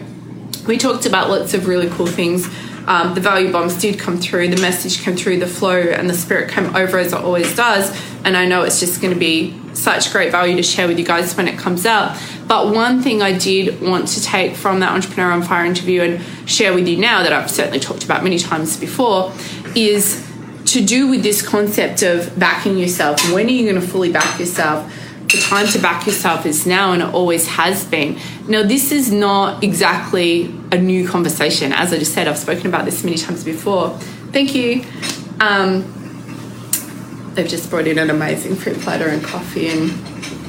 we 0.67 0.77
talked 0.77 1.05
about 1.05 1.29
lots 1.29 1.53
of 1.53 1.67
really 1.67 1.89
cool 1.89 2.07
things. 2.07 2.47
Um, 2.87 3.15
the 3.15 3.21
value 3.21 3.51
bombs 3.51 3.79
did 3.79 3.97
come 3.97 4.17
through, 4.17 4.49
the 4.49 4.61
message 4.61 5.01
came 5.01 5.15
through, 5.15 5.39
the 5.39 5.47
flow 5.47 5.79
and 5.79 6.09
the 6.09 6.13
spirit 6.13 6.51
came 6.51 6.75
over 6.75 6.99
as 6.99 7.13
it 7.13 7.19
always 7.19 7.55
does. 7.55 7.95
And 8.23 8.37
I 8.37 8.45
know 8.45 8.63
it's 8.63 8.79
just 8.79 9.01
going 9.01 9.13
to 9.13 9.19
be 9.19 9.59
such 9.75 10.11
great 10.11 10.31
value 10.31 10.55
to 10.55 10.63
share 10.63 10.87
with 10.87 10.97
you 10.97 11.05
guys 11.05 11.35
when 11.35 11.47
it 11.47 11.57
comes 11.59 11.85
out. 11.85 12.19
But 12.47 12.73
one 12.73 13.01
thing 13.01 13.21
I 13.21 13.37
did 13.37 13.81
want 13.81 14.07
to 14.09 14.23
take 14.23 14.55
from 14.55 14.79
that 14.79 14.91
Entrepreneur 14.91 15.31
on 15.31 15.43
Fire 15.43 15.65
interview 15.65 16.01
and 16.01 16.49
share 16.49 16.73
with 16.73 16.87
you 16.87 16.97
now 16.97 17.23
that 17.23 17.33
I've 17.33 17.51
certainly 17.51 17.79
talked 17.79 18.03
about 18.03 18.23
many 18.23 18.39
times 18.39 18.77
before 18.77 19.31
is 19.75 20.25
to 20.65 20.83
do 20.83 21.07
with 21.07 21.23
this 21.23 21.47
concept 21.47 22.01
of 22.01 22.37
backing 22.39 22.77
yourself. 22.77 23.21
When 23.31 23.45
are 23.45 23.49
you 23.49 23.69
going 23.69 23.81
to 23.81 23.87
fully 23.87 24.11
back 24.11 24.39
yourself? 24.39 24.91
The 25.31 25.41
time 25.41 25.67
to 25.67 25.79
back 25.79 26.05
yourself 26.05 26.45
is 26.45 26.65
now, 26.67 26.93
and 26.93 27.01
it 27.01 27.13
always 27.13 27.47
has 27.47 27.83
been. 27.83 28.19
Now, 28.47 28.63
this 28.63 28.91
is 28.91 29.11
not 29.11 29.63
exactly 29.63 30.53
a 30.71 30.77
new 30.77 31.07
conversation. 31.07 31.73
As 31.73 31.91
I 31.91 31.97
just 31.97 32.13
said, 32.13 32.27
I've 32.27 32.37
spoken 32.37 32.67
about 32.67 32.85
this 32.85 33.03
many 33.03 33.17
times 33.17 33.43
before. 33.43 33.89
Thank 34.31 34.53
you. 34.53 34.85
Um, 35.39 35.94
they've 37.35 37.47
just 37.47 37.69
brought 37.69 37.87
in 37.87 37.99
an 37.99 38.09
amazing 38.09 38.55
fruit 38.55 38.79
platter 38.79 39.07
and 39.07 39.23
coffee 39.23 39.67
and 39.67 39.91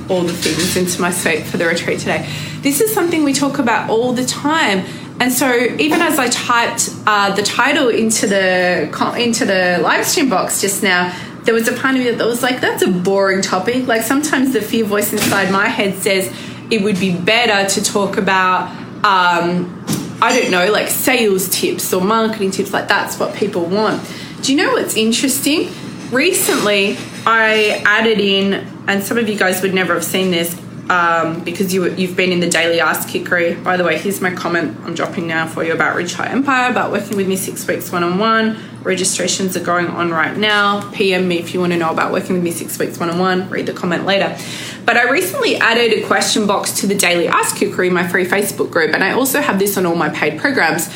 all 0.08 0.22
the 0.22 0.32
things 0.32 0.76
into 0.76 1.00
my 1.00 1.10
suite 1.10 1.44
for 1.44 1.56
the 1.56 1.66
retreat 1.66 1.98
today. 1.98 2.28
This 2.60 2.80
is 2.80 2.92
something 2.92 3.24
we 3.24 3.32
talk 3.32 3.58
about 3.58 3.90
all 3.90 4.12
the 4.12 4.24
time. 4.24 4.84
And 5.18 5.32
so, 5.32 5.50
even 5.52 6.00
as 6.02 6.18
I 6.18 6.28
typed 6.28 6.90
uh, 7.06 7.34
the 7.34 7.42
title 7.42 7.88
into 7.88 8.26
the 8.26 8.90
into 9.18 9.46
the 9.46 9.78
live 9.82 10.04
stream 10.04 10.28
box 10.28 10.60
just 10.60 10.82
now, 10.82 11.16
there 11.44 11.54
was 11.54 11.68
a 11.68 11.72
part 11.72 11.94
of 11.94 12.02
me 12.02 12.10
that 12.10 12.26
was 12.26 12.42
like, 12.42 12.60
"That's 12.60 12.82
a 12.82 12.90
boring 12.90 13.40
topic." 13.40 13.86
Like 13.86 14.02
sometimes 14.02 14.52
the 14.52 14.60
fear 14.60 14.84
voice 14.84 15.12
inside 15.12 15.50
my 15.50 15.68
head 15.68 15.94
says 15.96 16.30
it 16.70 16.82
would 16.82 17.00
be 17.00 17.16
better 17.16 17.68
to 17.70 17.82
talk 17.82 18.18
about, 18.18 18.68
um, 19.04 19.84
I 20.20 20.38
don't 20.38 20.50
know, 20.50 20.70
like 20.70 20.88
sales 20.88 21.48
tips 21.48 21.94
or 21.94 22.02
marketing 22.02 22.50
tips. 22.50 22.72
Like 22.72 22.86
that's 22.86 23.18
what 23.18 23.34
people 23.34 23.64
want. 23.64 24.02
Do 24.42 24.52
you 24.52 24.58
know 24.58 24.72
what's 24.72 24.96
interesting? 24.96 25.70
Recently, 26.12 26.96
I 27.26 27.82
added 27.84 28.20
in, 28.20 28.54
and 28.86 29.02
some 29.02 29.18
of 29.18 29.28
you 29.28 29.36
guys 29.36 29.60
would 29.62 29.74
never 29.74 29.94
have 29.94 30.04
seen 30.04 30.30
this 30.30 30.56
um, 30.88 31.42
because 31.42 31.74
you, 31.74 31.92
you've 31.94 32.16
been 32.16 32.30
in 32.30 32.38
the 32.38 32.48
daily 32.48 32.78
Kickassery. 32.78 33.62
By 33.64 33.76
the 33.76 33.82
way, 33.82 33.98
here's 33.98 34.20
my 34.20 34.32
comment 34.32 34.78
I'm 34.84 34.94
dropping 34.94 35.26
now 35.26 35.48
for 35.48 35.64
you 35.64 35.72
about 35.72 35.96
Rich 35.96 36.14
Hot 36.14 36.28
Empire, 36.28 36.70
about 36.70 36.92
working 36.92 37.16
with 37.16 37.26
me 37.26 37.34
six 37.34 37.66
weeks 37.66 37.90
one 37.90 38.04
on 38.04 38.18
one. 38.18 38.56
Registrations 38.84 39.56
are 39.56 39.64
going 39.64 39.88
on 39.88 40.10
right 40.12 40.36
now. 40.36 40.88
PM 40.92 41.26
me 41.26 41.38
if 41.38 41.52
you 41.52 41.58
want 41.58 41.72
to 41.72 41.78
know 41.78 41.90
about 41.90 42.12
working 42.12 42.34
with 42.34 42.44
me 42.44 42.52
six 42.52 42.78
weeks 42.78 42.98
one 43.00 43.10
on 43.10 43.18
one. 43.18 43.50
Read 43.50 43.66
the 43.66 43.72
comment 43.72 44.06
later. 44.06 44.38
But 44.84 44.96
I 44.96 45.10
recently 45.10 45.56
added 45.56 45.92
a 45.92 46.06
question 46.06 46.46
box 46.46 46.70
to 46.80 46.86
the 46.86 46.94
daily 46.94 47.26
Kickassery, 47.26 47.90
my 47.90 48.06
free 48.06 48.24
Facebook 48.24 48.70
group, 48.70 48.94
and 48.94 49.02
I 49.02 49.10
also 49.10 49.40
have 49.40 49.58
this 49.58 49.76
on 49.76 49.86
all 49.86 49.96
my 49.96 50.10
paid 50.10 50.38
programs. 50.38 50.88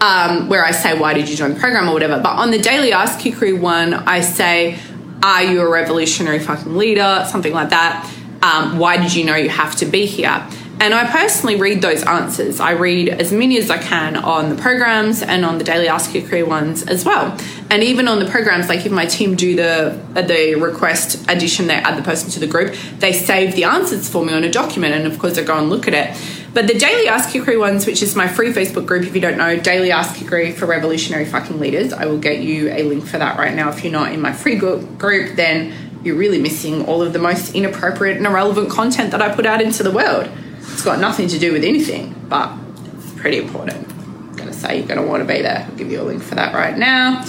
Um, 0.00 0.48
where 0.48 0.64
I 0.64 0.70
say, 0.70 0.98
Why 0.98 1.12
did 1.14 1.28
you 1.28 1.34
join 1.34 1.54
the 1.54 1.60
program 1.60 1.88
or 1.88 1.92
whatever. 1.92 2.20
But 2.20 2.36
on 2.36 2.50
the 2.52 2.58
daily 2.58 2.90
Kickassery 2.90 3.58
one, 3.58 3.94
I 3.94 4.20
say, 4.20 4.78
Are 5.22 5.42
you 5.42 5.60
a 5.60 5.68
revolutionary 5.68 6.38
fucking 6.38 6.76
leader? 6.76 7.26
Something 7.28 7.52
like 7.52 7.70
that 7.70 8.08
um, 8.42 8.78
why 8.78 8.96
did 8.96 9.14
you 9.14 9.24
know 9.24 9.36
you 9.36 9.48
have 9.48 9.74
to 9.76 9.86
be 9.86 10.06
here? 10.06 10.46
And 10.80 10.94
I 10.94 11.10
personally 11.10 11.56
read 11.56 11.82
those 11.82 12.04
answers. 12.04 12.60
I 12.60 12.70
read 12.70 13.08
as 13.08 13.32
many 13.32 13.58
as 13.58 13.68
I 13.68 13.78
can 13.78 14.16
on 14.16 14.48
the 14.48 14.54
programs 14.54 15.22
and 15.22 15.44
on 15.44 15.58
the 15.58 15.64
daily 15.64 15.86
Kickassery 15.86 16.46
ones 16.46 16.84
as 16.84 17.04
well. 17.04 17.36
And 17.68 17.82
even 17.82 18.06
on 18.06 18.20
the 18.20 18.30
programs, 18.30 18.68
like 18.68 18.86
if 18.86 18.92
my 18.92 19.06
team 19.06 19.34
do 19.34 19.56
the 19.56 19.98
the 20.14 20.54
request 20.54 21.28
addition, 21.28 21.66
they 21.66 21.74
add 21.74 21.98
the 21.98 22.02
person 22.02 22.30
to 22.30 22.40
the 22.40 22.46
group, 22.46 22.76
they 23.00 23.12
save 23.12 23.56
the 23.56 23.64
answers 23.64 24.08
for 24.08 24.24
me 24.24 24.32
on 24.32 24.44
a 24.44 24.50
document, 24.50 24.94
and 24.94 25.06
of 25.06 25.18
course 25.18 25.36
I 25.36 25.42
go 25.42 25.58
and 25.58 25.68
look 25.68 25.88
at 25.88 25.94
it. 25.94 26.37
But 26.54 26.66
the 26.66 26.74
daily 26.74 27.06
Kickassery 27.06 27.58
ones, 27.58 27.86
which 27.86 28.02
is 28.02 28.16
my 28.16 28.26
free 28.26 28.52
Facebook 28.52 28.86
group, 28.86 29.04
if 29.04 29.14
you 29.14 29.20
don't 29.20 29.36
know, 29.36 29.58
daily 29.58 29.90
Kickassery 29.90 30.54
for 30.54 30.66
revolutionary 30.66 31.24
fucking 31.24 31.60
leaders, 31.60 31.92
I 31.92 32.06
will 32.06 32.18
get 32.18 32.40
you 32.40 32.70
a 32.70 32.82
link 32.84 33.06
for 33.06 33.18
that 33.18 33.38
right 33.38 33.54
now. 33.54 33.68
If 33.68 33.84
you're 33.84 33.92
not 33.92 34.12
in 34.12 34.20
my 34.20 34.32
free 34.32 34.56
group, 34.56 35.36
then 35.36 36.00
you're 36.02 36.16
really 36.16 36.40
missing 36.40 36.86
all 36.86 37.02
of 37.02 37.12
the 37.12 37.18
most 37.18 37.54
inappropriate 37.54 38.16
and 38.16 38.26
irrelevant 38.26 38.70
content 38.70 39.10
that 39.10 39.20
I 39.20 39.34
put 39.34 39.46
out 39.46 39.60
into 39.60 39.82
the 39.82 39.90
world. 39.90 40.30
It's 40.58 40.82
got 40.82 41.00
nothing 41.00 41.28
to 41.28 41.38
do 41.38 41.52
with 41.52 41.64
anything, 41.64 42.14
but 42.28 42.52
it's 42.96 43.12
pretty 43.14 43.38
important. 43.38 43.86
I'm 43.86 44.36
to 44.48 44.52
say 44.52 44.78
you're 44.78 44.86
to 44.96 45.02
want 45.02 45.26
to 45.26 45.32
be 45.32 45.42
there. 45.42 45.66
I'll 45.68 45.76
give 45.76 45.90
you 45.90 46.00
a 46.00 46.04
link 46.04 46.22
for 46.22 46.36
that 46.36 46.54
right 46.54 46.78
now. 46.78 47.24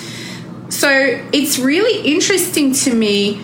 So 0.69 0.89
it's 1.33 1.57
really 1.59 2.13
interesting 2.13 2.73
to 2.73 2.93
me 2.93 3.43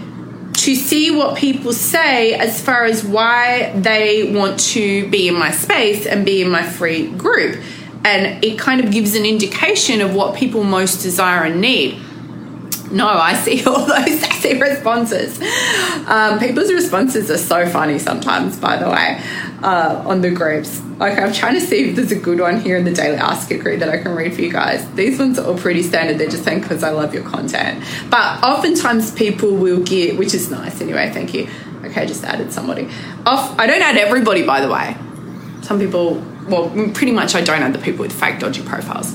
to 0.58 0.76
see 0.76 1.12
what 1.12 1.38
people 1.38 1.74
say 1.74 2.34
as 2.34 2.62
far 2.62 2.86
as 2.86 3.04
why 3.04 3.72
they 3.76 4.32
want 4.32 4.60
to 4.60 5.10
be 5.10 5.28
in 5.28 5.36
my 5.36 5.52
space 5.52 6.06
and 6.06 6.26
be 6.26 6.42
in 6.42 6.50
my 6.50 6.64
free 6.64 7.08
group. 7.12 7.64
And 8.04 8.44
it 8.44 8.60
kind 8.60 8.84
of 8.84 8.92
gives 8.92 9.16
an 9.16 9.26
indication 9.26 10.02
of 10.02 10.14
what 10.14 10.36
people 10.36 10.64
most 10.64 11.02
desire 11.02 11.44
and 11.44 11.60
need. 11.60 12.00
No, 12.92 13.08
I 13.08 13.34
see 13.34 13.64
all 13.66 13.86
those 13.86 14.20
sassy 14.20 14.60
responses. 14.60 15.40
Um, 16.08 16.40
people's 16.40 16.72
responses 16.72 17.32
are 17.32 17.38
so 17.38 17.68
funny 17.68 17.98
sometimes, 18.00 18.58
by 18.58 18.78
the 18.78 18.90
way, 18.90 19.22
uh, 19.64 20.04
on 20.06 20.22
the 20.22 20.30
groups. 20.30 20.82
Like, 20.98 21.18
I'm 21.18 21.34
trying 21.34 21.56
to 21.56 21.62
see 21.62 21.90
if 21.90 21.96
there's 21.96 22.12
a 22.12 22.20
good 22.20 22.40
one 22.40 22.62
here 22.62 22.78
in 22.78 22.86
the 22.86 22.94
Daily 22.94 23.18
Ask 23.18 23.52
It 23.52 23.60
group 23.60 23.80
that 23.80 23.90
I 23.90 23.98
can 23.98 24.16
read 24.16 24.34
for 24.34 24.42
you 24.42 24.52
guys. 24.52 24.90
These 24.94 25.18
ones 25.20 25.40
are 25.40 25.48
all 25.48 25.58
pretty 25.58 25.82
standard. 25.84 26.20
They're 26.20 26.30
just 26.30 26.44
saying 26.44 26.62
because 26.62 26.84
I 26.84 26.92
love 26.92 27.14
your 27.14 27.24
content. 27.24 27.84
But 28.10 28.44
oftentimes 28.44 29.12
people 29.12 29.56
will 29.56 29.84
get, 29.84 30.18
which 30.18 30.34
is 30.34 30.52
nice 30.52 30.80
anyway, 30.80 31.12
thank 31.12 31.34
you. 31.34 31.50
Okay, 31.84 32.02
I 32.02 32.06
just 32.06 32.24
added 32.24 32.54
somebody. 32.54 32.88
Off, 33.26 33.58
I 33.60 33.68
don't 33.68 33.82
add 33.82 33.98
everybody, 33.98 34.46
by 34.46 34.62
the 34.62 34.72
way. 34.72 34.96
Some 35.64 35.80
people, 35.80 36.24
well, 36.48 36.70
pretty 36.94 37.12
much 37.12 37.34
I 37.36 37.42
don't 37.42 37.62
add 37.62 37.74
the 37.74 37.80
people 37.80 38.04
with 38.04 38.18
fake, 38.18 38.40
dodgy 38.40 38.62
profiles. 38.62 39.10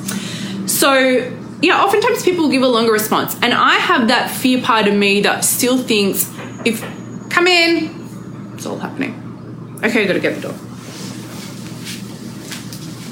So 0.71 1.37
yeah, 1.63 1.83
oftentimes 1.83 2.23
people 2.23 2.49
give 2.49 2.63
a 2.63 2.69
longer 2.69 2.93
response. 2.93 3.35
And 3.43 3.53
I 3.53 3.75
have 3.75 4.09
that 4.09 4.31
fear 4.31 4.63
part 4.63 4.87
of 4.87 4.95
me 4.95 5.21
that 5.23 5.45
still 5.45 5.79
thinks, 5.79 6.31
if 6.65 6.81
come 7.31 7.47
in, 7.47 8.53
it's 8.55 8.67
all 8.67 8.79
happening. 8.79 9.79
Okay, 9.83 10.05
I 10.05 10.07
gotta 10.07 10.21
get 10.21 10.37
the 10.37 10.43
door. 10.43 10.55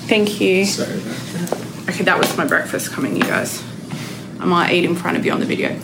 Thank 0.09 0.41
you. 0.41 0.65
Sorry 0.65 0.95
about 0.95 1.05
that. 1.05 1.89
Okay, 1.91 2.05
that 2.05 2.19
was 2.19 2.37
my 2.37 2.47
breakfast 2.47 2.93
coming, 2.93 3.17
you 3.17 3.23
guys. 3.23 3.63
I 4.41 4.45
might 4.45 4.73
eat 4.73 4.85
in 4.85 4.95
front 4.95 5.17
of 5.17 5.27
you 5.27 5.33
on 5.33 5.41
the 5.41 5.47
video. 5.47 5.79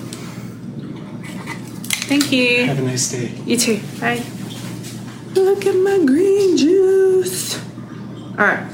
Thank 2.06 2.30
you. 2.32 2.64
Have 2.66 2.78
a 2.78 2.82
nice 2.82 3.10
day. 3.10 3.32
You 3.46 3.56
too. 3.56 3.80
Bye. 4.00 4.22
Look 5.34 5.66
at 5.66 5.74
my 5.74 6.04
green 6.04 6.56
juice. 6.56 7.58
All 8.38 8.46
right. 8.46 8.66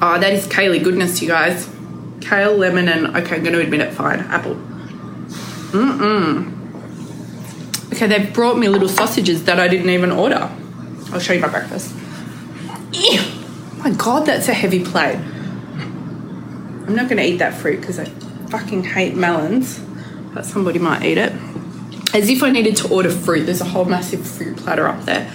Oh, 0.00 0.18
that 0.18 0.32
is 0.32 0.46
Kaylee 0.48 0.82
goodness, 0.82 1.22
you 1.22 1.28
guys. 1.28 1.71
Kale, 2.32 2.56
lemon, 2.56 2.88
and 2.88 3.14
okay, 3.14 3.36
I'm 3.36 3.42
going 3.42 3.52
to 3.52 3.60
admit 3.60 3.82
it, 3.82 3.92
fine, 3.92 4.20
apple. 4.20 4.54
Mm-mm. 5.72 6.50
Okay, 7.92 8.06
they've 8.06 8.32
brought 8.32 8.56
me 8.56 8.70
little 8.70 8.88
sausages 8.88 9.44
that 9.44 9.60
I 9.60 9.68
didn't 9.68 9.90
even 9.90 10.10
order. 10.10 10.50
I'll 11.12 11.20
show 11.20 11.34
you 11.34 11.40
my 11.40 11.48
breakfast. 11.48 11.94
My 13.76 13.90
God, 13.98 14.24
that's 14.24 14.48
a 14.48 14.54
heavy 14.54 14.82
plate. 14.82 15.18
I'm 15.18 16.94
not 16.94 17.10
going 17.10 17.18
to 17.18 17.22
eat 17.22 17.36
that 17.36 17.52
fruit 17.52 17.82
because 17.82 17.98
I 17.98 18.06
fucking 18.48 18.84
hate 18.84 19.14
melons, 19.14 19.80
but 20.32 20.46
somebody 20.46 20.78
might 20.78 21.02
eat 21.02 21.18
it. 21.18 21.32
As 22.14 22.30
if 22.30 22.42
I 22.42 22.48
needed 22.48 22.76
to 22.76 22.88
order 22.88 23.10
fruit. 23.10 23.44
There's 23.44 23.60
a 23.60 23.66
whole 23.66 23.84
massive 23.84 24.26
fruit 24.26 24.56
platter 24.56 24.88
up 24.88 25.04
there. 25.04 25.30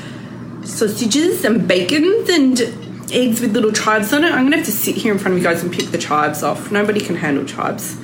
Sausages 0.63 1.45
and 1.45 1.67
bacons 1.67 2.27
and 2.27 2.86
eggs 3.11 3.41
with 3.41 3.53
little 3.53 3.71
chives 3.71 4.13
on 4.13 4.23
it. 4.23 4.31
I'm 4.31 4.45
gonna 4.45 4.57
have 4.57 4.65
to 4.65 4.71
sit 4.71 4.95
here 4.95 5.13
in 5.13 5.19
front 5.19 5.33
of 5.33 5.41
you 5.41 5.47
guys 5.47 5.63
and 5.63 5.71
pick 5.71 5.87
the 5.91 5.97
chives 5.97 6.43
off. 6.43 6.71
Nobody 6.71 6.99
can 6.99 7.15
handle 7.15 7.45
chives. 7.45 7.97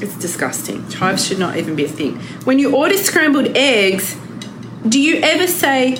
It's 0.00 0.16
disgusting. 0.16 0.88
Chives 0.88 1.26
should 1.26 1.38
not 1.38 1.56
even 1.56 1.74
be 1.74 1.84
a 1.84 1.88
thing. 1.88 2.20
When 2.44 2.58
you 2.58 2.74
order 2.74 2.96
scrambled 2.96 3.56
eggs, 3.56 4.16
do 4.88 5.00
you 5.00 5.16
ever 5.22 5.46
say 5.46 5.98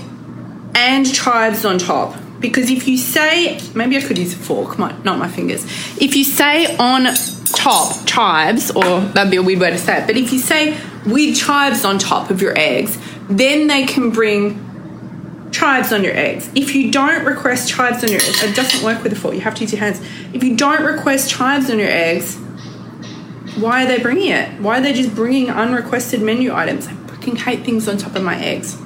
and 0.75 1.13
chives 1.13 1.65
on 1.65 1.79
top? 1.79 2.17
Because 2.41 2.71
if 2.71 2.87
you 2.87 2.97
say, 2.97 3.61
maybe 3.75 3.97
I 3.97 4.01
could 4.01 4.17
use 4.17 4.33
a 4.35 4.37
fork, 4.37 4.79
my, 4.79 4.95
not 5.03 5.19
my 5.19 5.29
fingers. 5.29 5.65
If 6.01 6.15
you 6.15 6.23
say 6.23 6.77
on 6.77 7.07
top 7.47 8.07
chives, 8.07 8.71
or 8.71 9.01
that'd 9.01 9.31
be 9.31 9.39
a 9.39 9.43
weird 9.43 9.61
way 9.61 9.71
to 9.71 9.79
say 9.79 10.03
it, 10.03 10.07
but 10.07 10.17
if 10.17 10.33
you 10.33 10.39
say 10.39 10.79
with 11.05 11.37
chives 11.37 11.85
on 11.85 11.99
top 11.99 12.31
of 12.31 12.41
your 12.41 12.57
eggs, 12.57 12.97
then 13.29 13.67
they 13.67 13.85
can 13.85 14.11
bring 14.11 14.68
chives 15.51 15.93
on 15.93 16.05
your 16.05 16.15
eggs. 16.15 16.51
If 16.55 16.75
you 16.75 16.91
don't 16.91 17.25
request 17.25 17.69
chives 17.69 18.03
on 18.05 18.11
your 18.11 18.21
eggs, 18.21 18.43
it 18.43 18.55
doesn't 18.55 18.85
work 18.85 19.03
with 19.03 19.13
a 19.13 19.17
fork. 19.17 19.35
You 19.35 19.41
have 19.41 19.55
to 19.57 19.63
use 19.63 19.73
your 19.73 19.81
hands. 19.81 20.01
If 20.33 20.43
you 20.43 20.57
don't 20.57 20.83
request 20.83 21.31
chives 21.31 21.71
on 21.71 21.79
your 21.79 21.91
eggs, 21.91 22.37
why 23.57 23.85
are 23.85 23.87
they 23.87 23.99
bringing 23.99 24.31
it? 24.31 24.61
Why 24.61 24.79
are 24.79 24.83
they 24.83 24.93
just 24.93 25.15
bringing 25.15 25.51
unrequested 25.51 26.23
menu 26.23 26.55
items? 26.55 26.87
I 26.87 26.93
fucking 26.93 27.37
hate 27.37 27.65
things 27.65 27.89
on 27.89 27.99
top 27.99 28.15
of 28.15 28.23
my 28.23 28.39
eggs. 28.39 28.79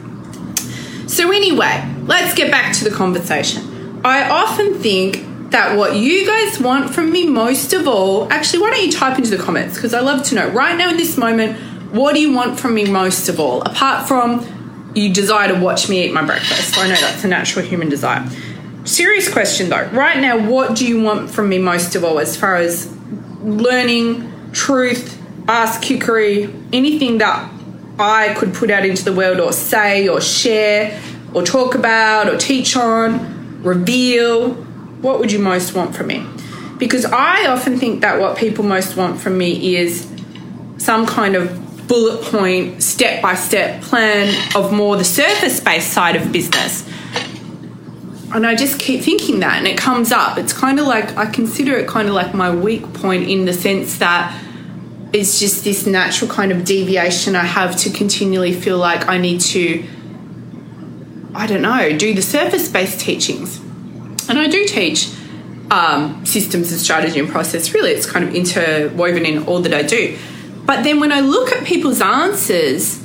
So, 1.12 1.30
anyway, 1.30 1.86
let's 2.04 2.34
get 2.34 2.50
back 2.50 2.74
to 2.76 2.84
the 2.84 2.90
conversation. 2.90 4.00
I 4.04 4.30
often 4.30 4.74
think 4.74 5.50
that 5.50 5.76
what 5.76 5.96
you 5.96 6.26
guys 6.26 6.58
want 6.58 6.94
from 6.94 7.12
me 7.12 7.26
most 7.26 7.74
of 7.74 7.86
all, 7.86 8.32
actually, 8.32 8.62
why 8.62 8.70
don't 8.70 8.84
you 8.84 8.92
type 8.92 9.18
into 9.18 9.36
the 9.36 9.42
comments? 9.42 9.74
Because 9.74 9.92
I 9.92 10.00
love 10.00 10.24
to 10.28 10.34
know 10.34 10.48
right 10.48 10.76
now 10.76 10.88
in 10.88 10.96
this 10.96 11.18
moment, 11.18 11.58
what 11.92 12.14
do 12.14 12.20
you 12.20 12.32
want 12.32 12.58
from 12.58 12.74
me 12.74 12.90
most 12.90 13.28
of 13.28 13.38
all? 13.38 13.60
Apart 13.62 14.08
from 14.08 14.40
you 14.94 15.12
desire 15.12 15.48
to 15.48 15.58
watch 15.58 15.88
me 15.88 16.04
eat 16.04 16.12
my 16.12 16.24
breakfast. 16.24 16.78
I 16.78 16.88
know 16.88 16.94
that's 16.94 17.24
a 17.24 17.28
natural 17.28 17.64
human 17.64 17.88
desire. 17.88 18.26
Serious 18.84 19.32
question 19.32 19.68
though. 19.70 19.88
Right 19.92 20.18
now, 20.18 20.48
what 20.48 20.76
do 20.76 20.86
you 20.86 21.02
want 21.02 21.30
from 21.30 21.48
me 21.48 21.58
most 21.58 21.94
of 21.94 22.04
all 22.04 22.18
as 22.18 22.36
far 22.36 22.56
as 22.56 22.94
learning, 23.42 24.52
truth, 24.52 25.18
kickassery, 25.46 26.52
anything 26.72 27.18
that 27.18 27.50
I 27.98 28.34
could 28.34 28.54
put 28.54 28.70
out 28.70 28.84
into 28.84 29.04
the 29.04 29.12
world 29.12 29.38
or 29.40 29.52
say 29.52 30.08
or 30.08 30.20
share 30.20 31.00
or 31.34 31.42
talk 31.42 31.74
about 31.74 32.28
or 32.28 32.36
teach 32.36 32.76
on, 32.76 33.62
reveal? 33.62 34.54
What 35.02 35.18
would 35.18 35.32
you 35.32 35.38
most 35.38 35.74
want 35.74 35.94
from 35.94 36.08
me? 36.08 36.26
Because 36.78 37.04
I 37.04 37.46
often 37.46 37.78
think 37.78 38.00
that 38.00 38.20
what 38.20 38.36
people 38.36 38.64
most 38.64 38.96
want 38.96 39.20
from 39.20 39.38
me 39.38 39.76
is 39.76 40.08
some 40.78 41.06
kind 41.06 41.36
of 41.36 41.61
bullet 41.86 42.22
point, 42.22 42.82
step 42.82 43.22
by 43.22 43.34
step 43.34 43.82
plan 43.82 44.34
of 44.54 44.72
more 44.72 44.96
the 44.96 45.04
surface 45.04 45.60
based 45.60 45.92
side 45.92 46.16
of 46.16 46.32
business. 46.32 46.88
And 48.34 48.46
I 48.46 48.54
just 48.54 48.80
keep 48.80 49.02
thinking 49.02 49.40
that, 49.40 49.58
and 49.58 49.66
it 49.66 49.76
comes 49.76 50.10
up. 50.10 50.38
It's 50.38 50.54
kind 50.54 50.80
of 50.80 50.86
like 50.86 51.16
I 51.16 51.26
consider 51.26 51.76
it 51.76 51.86
kind 51.86 52.08
of 52.08 52.14
like 52.14 52.32
my 52.32 52.54
weak 52.54 52.94
point 52.94 53.28
in 53.28 53.44
the 53.44 53.52
sense 53.52 53.98
that 53.98 54.42
it's 55.12 55.38
just 55.38 55.64
this 55.64 55.86
natural 55.86 56.30
kind 56.30 56.50
of 56.50 56.64
deviation 56.64 57.36
I 57.36 57.44
have 57.44 57.76
to 57.76 57.90
continually 57.90 58.54
feel 58.54 58.78
like 58.78 59.06
I 59.08 59.18
need 59.18 59.40
to, 59.42 59.84
I 61.34 61.46
don't 61.46 61.60
know, 61.60 61.96
do 61.96 62.14
the 62.14 62.22
surface 62.22 62.68
based 62.68 63.00
teachings. 63.00 63.58
And 64.28 64.38
I 64.38 64.48
do 64.48 64.64
teach 64.66 65.12
um, 65.70 66.24
systems 66.24 66.72
and 66.72 66.80
strategy 66.80 67.18
and 67.18 67.28
process. 67.28 67.74
Really, 67.74 67.90
it's 67.90 68.06
kind 68.06 68.26
of 68.26 68.34
interwoven 68.34 69.26
in 69.26 69.44
all 69.44 69.60
that 69.60 69.74
I 69.74 69.82
do. 69.82 70.18
But 70.64 70.84
then 70.84 71.00
when 71.00 71.12
I 71.12 71.20
look 71.20 71.52
at 71.52 71.64
people's 71.66 72.00
answers, 72.00 73.00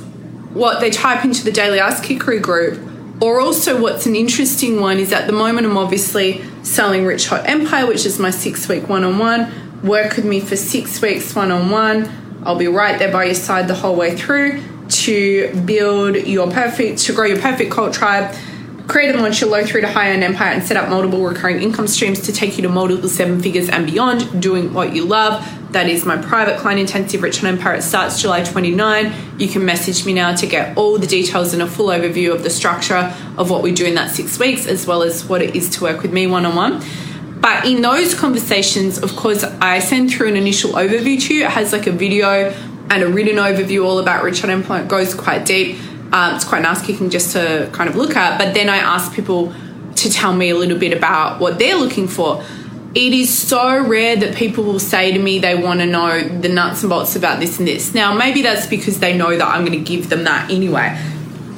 what 0.52 0.80
they 0.80 0.90
type 0.90 1.24
into 1.24 1.44
the 1.44 1.52
Daily 1.52 1.78
Kickassery 1.78 2.40
group, 2.40 2.80
or 3.20 3.40
also 3.40 3.80
what's 3.80 4.06
an 4.06 4.14
interesting 4.14 4.80
one 4.80 4.98
is 4.98 5.12
at 5.12 5.26
the 5.26 5.32
moment 5.32 5.66
I'm 5.66 5.76
obviously 5.76 6.44
selling 6.62 7.04
Rich 7.04 7.26
Hot 7.28 7.48
Empire, 7.48 7.86
which 7.86 8.06
is 8.06 8.18
my 8.18 8.30
six 8.30 8.68
week 8.68 8.88
one 8.88 9.04
on 9.04 9.18
one. 9.18 9.52
Work 9.82 10.16
with 10.16 10.24
me 10.24 10.40
for 10.40 10.56
six 10.56 11.00
weeks 11.02 11.34
one 11.34 11.50
on 11.50 11.70
one. 11.70 12.08
I'll 12.44 12.56
be 12.56 12.68
right 12.68 12.98
there 12.98 13.12
by 13.12 13.24
your 13.24 13.34
side 13.34 13.66
the 13.66 13.74
whole 13.74 13.96
way 13.96 14.16
through 14.16 14.62
to 14.88 15.52
build 15.64 16.16
your 16.16 16.50
perfect, 16.50 17.00
to 17.00 17.12
grow 17.12 17.26
your 17.26 17.40
perfect 17.40 17.72
cult 17.72 17.92
tribe 17.92 18.34
create 18.88 19.10
and 19.10 19.20
launch 19.20 19.40
your 19.40 19.50
low 19.50 19.64
through 19.64 19.82
to 19.82 19.88
high 19.88 20.10
end 20.10 20.24
empire 20.24 20.52
and 20.52 20.62
set 20.64 20.76
up 20.76 20.88
multiple 20.88 21.22
recurring 21.22 21.62
income 21.62 21.86
streams 21.86 22.20
to 22.22 22.32
take 22.32 22.56
you 22.56 22.62
to 22.62 22.68
multiple 22.68 23.08
seven 23.08 23.40
figures 23.40 23.68
and 23.68 23.86
beyond 23.86 24.42
doing 24.42 24.72
what 24.72 24.94
you 24.94 25.04
love. 25.04 25.46
That 25.70 25.88
is 25.88 26.04
my 26.04 26.16
private 26.16 26.58
client 26.58 26.80
intensive 26.80 27.22
Rich 27.22 27.40
Hot 27.40 27.48
Empire. 27.48 27.74
It 27.74 27.82
starts 27.82 28.20
July 28.20 28.42
29. 28.42 29.12
You 29.38 29.48
can 29.48 29.64
message 29.64 30.06
me 30.06 30.14
now 30.14 30.34
to 30.34 30.46
get 30.46 30.76
all 30.76 30.98
the 30.98 31.06
details 31.06 31.52
and 31.52 31.62
a 31.62 31.66
full 31.66 31.88
overview 31.88 32.32
of 32.34 32.42
the 32.42 32.50
structure 32.50 33.14
of 33.36 33.50
what 33.50 33.62
we 33.62 33.72
do 33.72 33.84
in 33.84 33.94
that 33.94 34.10
six 34.10 34.38
weeks, 34.38 34.66
as 34.66 34.86
well 34.86 35.02
as 35.02 35.24
what 35.26 35.42
it 35.42 35.54
is 35.54 35.68
to 35.76 35.82
work 35.82 36.02
with 36.02 36.12
me 36.12 36.26
one 36.26 36.46
on 36.46 36.56
one. 36.56 36.82
But 37.40 37.66
in 37.66 37.82
those 37.82 38.14
conversations, 38.14 38.98
of 38.98 39.14
course, 39.14 39.44
I 39.44 39.78
send 39.78 40.10
through 40.10 40.28
an 40.28 40.36
initial 40.36 40.72
overview 40.72 41.20
to 41.26 41.34
you. 41.34 41.44
It 41.44 41.50
has 41.50 41.72
like 41.72 41.86
a 41.86 41.92
video 41.92 42.54
and 42.90 43.02
a 43.02 43.08
written 43.08 43.36
overview 43.36 43.84
all 43.84 43.98
about 43.98 44.24
Rich 44.24 44.40
Hot 44.40 44.50
Empire. 44.50 44.82
It 44.82 44.88
goes 44.88 45.14
quite 45.14 45.44
deep 45.44 45.78
um, 46.12 46.36
it's 46.36 46.44
quite 46.44 46.62
nice 46.62 46.84
kicking 46.84 47.10
just 47.10 47.32
to 47.32 47.68
kind 47.72 47.88
of 47.88 47.96
look 47.96 48.16
at. 48.16 48.38
But 48.38 48.54
then 48.54 48.68
I 48.68 48.78
ask 48.78 49.12
people 49.12 49.52
to 49.96 50.10
tell 50.10 50.32
me 50.32 50.50
a 50.50 50.56
little 50.56 50.78
bit 50.78 50.96
about 50.96 51.40
what 51.40 51.58
they're 51.58 51.76
looking 51.76 52.08
for. 52.08 52.42
It 52.94 53.12
is 53.12 53.36
so 53.36 53.82
rare 53.84 54.16
that 54.16 54.34
people 54.34 54.64
will 54.64 54.80
say 54.80 55.12
to 55.12 55.18
me 55.18 55.38
they 55.38 55.54
want 55.54 55.80
to 55.80 55.86
know 55.86 56.26
the 56.26 56.48
nuts 56.48 56.82
and 56.82 56.90
bolts 56.90 57.16
about 57.16 57.38
this 57.38 57.58
and 57.58 57.68
this. 57.68 57.94
Now, 57.94 58.14
maybe 58.14 58.40
that's 58.40 58.66
because 58.66 58.98
they 58.98 59.16
know 59.16 59.36
that 59.36 59.46
I'm 59.46 59.64
going 59.64 59.78
to 59.78 59.84
give 59.84 60.08
them 60.08 60.24
that 60.24 60.50
anyway 60.50 60.96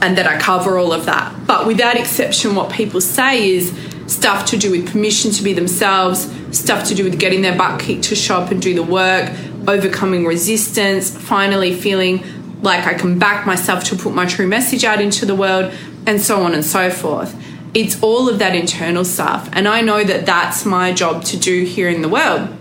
and 0.03 0.19
that 0.19 0.27
I 0.27 0.39
cover 0.41 0.77
all 0.77 0.93
of 0.93 1.07
that. 1.07 1.47
But 1.47 1.67
without 1.67 1.97
exception, 1.97 2.57
what 2.57 2.73
people 2.73 3.01
say 3.01 3.49
is 3.51 3.73
stuff 4.07 4.47
to 4.47 4.57
do 4.57 4.73
with 4.73 4.91
permission 4.91 5.31
to 5.31 5.45
be 5.45 5.53
themselves, 5.53 6.29
stuff 6.51 6.88
to 6.88 6.95
do 6.95 7.05
with 7.05 7.21
getting 7.21 7.43
their 7.43 7.57
butt 7.57 7.81
kicked 7.81 8.05
to 8.05 8.16
show 8.16 8.38
up 8.38 8.51
and 8.51 8.61
do 8.61 8.75
the 8.75 8.83
work, 8.83 9.31
overcoming 9.69 10.27
resistance, 10.27 11.16
finally 11.16 11.75
feeling 11.75 12.25
like 12.62 12.87
I 12.87 12.95
can 12.95 13.19
back 13.19 13.47
myself 13.47 13.85
to 13.85 13.97
put 13.97 14.14
my 14.14 14.27
true 14.27 14.49
message 14.49 14.85
out 14.85 15.01
into 15.01 15.27
the 15.27 15.35
world, 15.35 15.73
and 16.07 16.21
so 16.21 16.43
on 16.43 16.55
and 16.55 16.64
so 16.64 16.90
forth. 16.90 17.35
It's 17.72 18.02
all 18.02 18.28
of 18.28 18.38
that 18.40 18.54
internal 18.54 19.04
stuff. 19.04 19.48
And 19.52 19.68
I 19.68 19.80
know 19.80 20.02
that 20.02 20.26
that's 20.26 20.64
my 20.64 20.92
job 20.92 21.24
to 21.24 21.37
do 21.37 21.64
here 21.64 21.88
in 21.88 22.02
the 22.02 22.09
world 22.09 22.56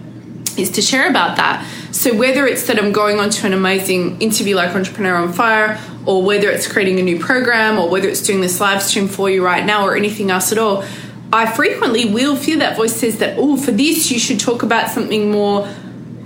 is 0.58 0.70
to 0.72 0.82
share 0.82 1.10
about 1.10 1.38
that. 1.38 1.66
So 1.92 2.16
whether 2.16 2.46
it's 2.46 2.68
that 2.68 2.78
I'm 2.78 2.92
going 2.92 3.20
on 3.20 3.30
to 3.30 3.48
an 3.48 3.54
amazing 3.54 4.22
interview 4.22 4.56
like 4.56 4.76
Entrepreneur 4.76 5.16
on 5.16 5.34
Fire, 5.34 5.80
or 6.06 6.22
whether 6.24 6.50
it's 6.50 6.72
creating 6.72 7.00
a 7.00 7.04
new 7.04 7.20
program, 7.20 7.80
or 7.80 7.90
whether 7.90 8.08
it's 8.08 8.22
doing 8.22 8.42
this 8.42 8.60
live 8.60 8.82
stream 8.84 9.08
for 9.08 9.30
you 9.30 9.44
right 9.44 9.66
now, 9.66 9.86
or 9.86 9.96
anything 9.96 10.32
else 10.32 10.52
at 10.52 10.58
all, 10.58 10.84
I 11.32 11.52
frequently 11.52 12.06
will 12.12 12.36
feel 12.36 12.60
that 12.60 12.76
voice 12.76 12.96
says 12.96 13.20
that, 13.20 13.38
oh, 13.38 13.58
for 13.58 13.72
this 13.72 14.12
you 14.12 14.20
should 14.20 14.40
talk 14.40 14.64
about 14.64 14.90
something 14.90 15.32
more 15.32 15.70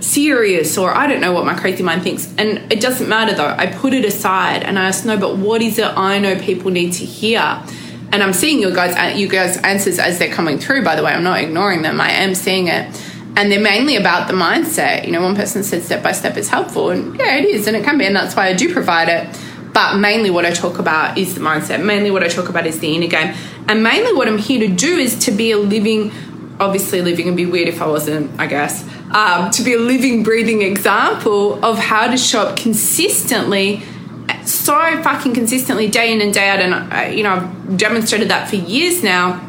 serious 0.00 0.76
or 0.76 0.94
I 0.94 1.06
don't 1.06 1.20
know 1.20 1.32
what 1.32 1.44
my 1.44 1.54
crazy 1.54 1.82
mind 1.82 2.02
thinks. 2.02 2.32
And 2.36 2.72
it 2.72 2.80
doesn't 2.80 3.08
matter 3.08 3.34
though. 3.34 3.48
I 3.48 3.66
put 3.66 3.92
it 3.92 4.04
aside 4.04 4.62
and 4.62 4.78
I 4.78 4.84
ask, 4.84 5.04
no, 5.04 5.18
but 5.18 5.36
what 5.36 5.62
is 5.62 5.78
it 5.78 5.86
I 5.96 6.18
know 6.18 6.38
people 6.38 6.70
need 6.70 6.92
to 6.94 7.04
hear? 7.04 7.62
And 8.14 8.22
I'm 8.22 8.32
seeing 8.32 8.60
your 8.60 8.70
guys, 8.70 9.18
you 9.18 9.26
guys' 9.26 9.56
answers 9.56 9.98
as 9.98 10.20
they're 10.20 10.32
coming 10.32 10.56
through. 10.56 10.84
By 10.84 10.94
the 10.94 11.02
way, 11.02 11.10
I'm 11.10 11.24
not 11.24 11.40
ignoring 11.40 11.82
them. 11.82 12.00
I 12.00 12.12
am 12.12 12.36
seeing 12.36 12.68
it, 12.68 12.86
and 13.36 13.50
they're 13.50 13.58
mainly 13.58 13.96
about 13.96 14.28
the 14.28 14.34
mindset. 14.34 15.04
You 15.04 15.10
know, 15.10 15.20
one 15.20 15.34
person 15.34 15.64
said 15.64 15.82
step 15.82 16.00
by 16.00 16.12
step 16.12 16.36
is 16.36 16.48
helpful, 16.48 16.90
and 16.90 17.18
yeah, 17.18 17.38
it 17.38 17.44
is, 17.44 17.66
and 17.66 17.76
it 17.76 17.82
can 17.82 17.98
be, 17.98 18.06
and 18.06 18.14
that's 18.14 18.36
why 18.36 18.46
I 18.46 18.52
do 18.52 18.72
provide 18.72 19.08
it. 19.08 19.36
But 19.72 19.96
mainly, 19.98 20.30
what 20.30 20.46
I 20.46 20.52
talk 20.52 20.78
about 20.78 21.18
is 21.18 21.34
the 21.34 21.40
mindset. 21.40 21.84
Mainly, 21.84 22.12
what 22.12 22.22
I 22.22 22.28
talk 22.28 22.48
about 22.48 22.68
is 22.68 22.78
the 22.78 22.94
inner 22.94 23.08
game, 23.08 23.34
and 23.66 23.82
mainly, 23.82 24.12
what 24.12 24.28
I'm 24.28 24.38
here 24.38 24.60
to 24.60 24.72
do 24.72 24.96
is 24.96 25.18
to 25.24 25.32
be 25.32 25.50
a 25.50 25.58
living 25.58 26.12
obviously 26.60 27.02
living 27.02 27.26
would 27.26 27.34
be 27.34 27.46
weird 27.46 27.66
if 27.66 27.82
I 27.82 27.88
wasn't, 27.88 28.30
I 28.38 28.46
guess, 28.46 28.88
um, 29.10 29.50
to 29.50 29.64
be 29.64 29.74
a 29.74 29.78
living, 29.78 30.22
breathing 30.22 30.62
example 30.62 31.64
of 31.64 31.80
how 31.80 32.08
to 32.08 32.16
show 32.16 32.42
up 32.42 32.56
consistently, 32.56 33.82
so 34.44 35.02
fucking 35.02 35.34
consistently, 35.34 35.88
day 35.88 36.12
in 36.12 36.20
and 36.20 36.32
day 36.32 36.48
out. 36.48 36.60
And, 36.60 36.74
uh, 36.92 37.14
you 37.14 37.22
know, 37.22 37.34
I've 37.34 37.76
demonstrated 37.76 38.28
that 38.28 38.48
for 38.48 38.56
years 38.56 39.02
now, 39.02 39.40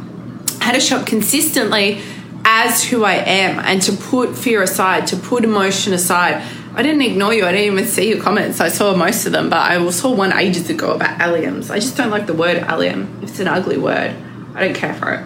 how 0.60 0.72
to 0.72 0.80
show 0.80 0.98
up 0.98 1.06
consistently 1.06 2.02
as 2.44 2.84
who 2.84 3.04
I 3.04 3.16
am 3.16 3.60
and 3.60 3.82
to 3.84 3.94
put 3.94 4.38
fear 4.38 4.62
aside, 4.62 5.08
to 5.08 5.18
put 5.18 5.44
emotion 5.44 5.94
aside. 5.94 6.44
I 6.76 6.84
didn't 6.84 7.02
ignore 7.02 7.34
you. 7.34 7.46
I 7.46 7.52
didn't 7.52 7.74
even 7.74 7.86
see 7.88 8.10
your 8.10 8.22
comments. 8.22 8.60
I 8.60 8.68
saw 8.68 8.96
most 8.96 9.26
of 9.26 9.32
them, 9.32 9.50
but 9.50 9.60
I 9.60 9.90
saw 9.92 10.14
one 10.14 10.34
ages 10.34 10.70
ago 10.70 10.94
about 10.94 11.20
alliums. 11.20 11.72
I 11.72 11.80
just 11.80 11.96
don't 11.96 12.10
like 12.10 12.26
the 12.28 12.34
word 12.34 12.58
allium. 12.58 13.20
It's 13.22 13.40
an 13.40 13.48
ugly 13.48 13.78
word. 13.78 14.14
I 14.54 14.66
don't 14.66 14.76
care 14.76 14.94
for 14.94 15.14
it. 15.14 15.26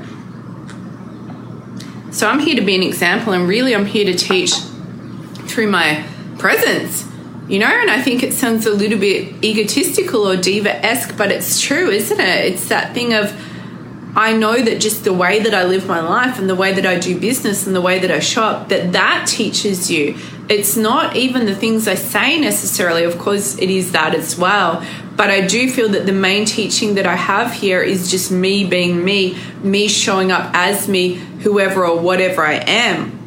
So 2.14 2.28
I'm 2.28 2.40
here 2.40 2.56
to 2.56 2.62
be 2.62 2.76
an 2.76 2.84
example, 2.84 3.34
and 3.34 3.48
really, 3.48 3.76
I'm 3.76 3.86
here 3.86 4.06
to 4.06 4.16
teach 4.16 4.54
through 5.48 5.70
my 5.72 6.06
presence, 6.38 7.06
you 7.50 7.60
know. 7.60 7.68
And 7.68 7.90
I 7.90 8.02
think 8.02 8.24
it 8.24 8.34
sounds 8.34 8.66
a 8.66 8.74
little 8.74 9.00
bit 9.00 9.44
egotistical 9.44 10.28
or 10.28 10.38
diva 10.38 10.86
esque, 10.86 11.18
but 11.18 11.32
it's 11.32 11.60
true, 11.60 11.90
isn't 11.90 12.20
it? 12.20 12.46
It's 12.46 12.70
that 12.70 12.94
thing 12.94 13.14
of 13.14 13.34
I 14.16 14.34
know 14.34 14.60
that 14.60 14.82
just 14.82 15.04
the 15.04 15.14
way 15.14 15.40
that 15.40 15.54
I 15.54 15.66
live 15.66 15.86
my 15.86 16.02
life 16.02 16.40
and 16.40 16.50
the 16.50 16.56
way 16.56 16.74
that 16.74 16.86
I 16.86 16.98
do 16.98 17.20
business 17.20 17.68
and 17.68 17.76
the 17.76 17.82
way 17.82 18.00
that 18.00 18.10
I 18.10 18.20
shop, 18.20 18.70
that 18.70 18.92
that 18.94 19.28
teaches 19.28 19.92
you. 19.92 20.18
It's 20.50 20.76
not 20.76 21.16
even 21.16 21.46
the 21.46 21.56
things 21.56 21.88
I 21.88 21.94
say 21.94 22.40
necessarily, 22.40 23.04
of 23.04 23.20
course, 23.20 23.58
it 23.60 23.70
is 23.70 23.92
that 23.92 24.16
as 24.16 24.36
well. 24.36 24.84
But 25.16 25.30
I 25.30 25.46
do 25.46 25.70
feel 25.70 25.90
that 25.90 26.08
the 26.08 26.12
main 26.12 26.46
teaching 26.46 26.96
that 26.96 27.06
I 27.06 27.16
have 27.16 27.54
here 27.54 27.84
is 27.84 28.10
just 28.10 28.32
me 28.32 28.66
being 28.66 29.06
me, 29.06 29.38
me 29.62 29.88
showing 29.88 30.32
up 30.32 30.50
as 30.56 30.88
me, 30.88 31.14
whoever 31.14 31.86
or 31.86 32.00
whatever 32.00 32.44
I 32.44 32.56
am. 32.56 33.19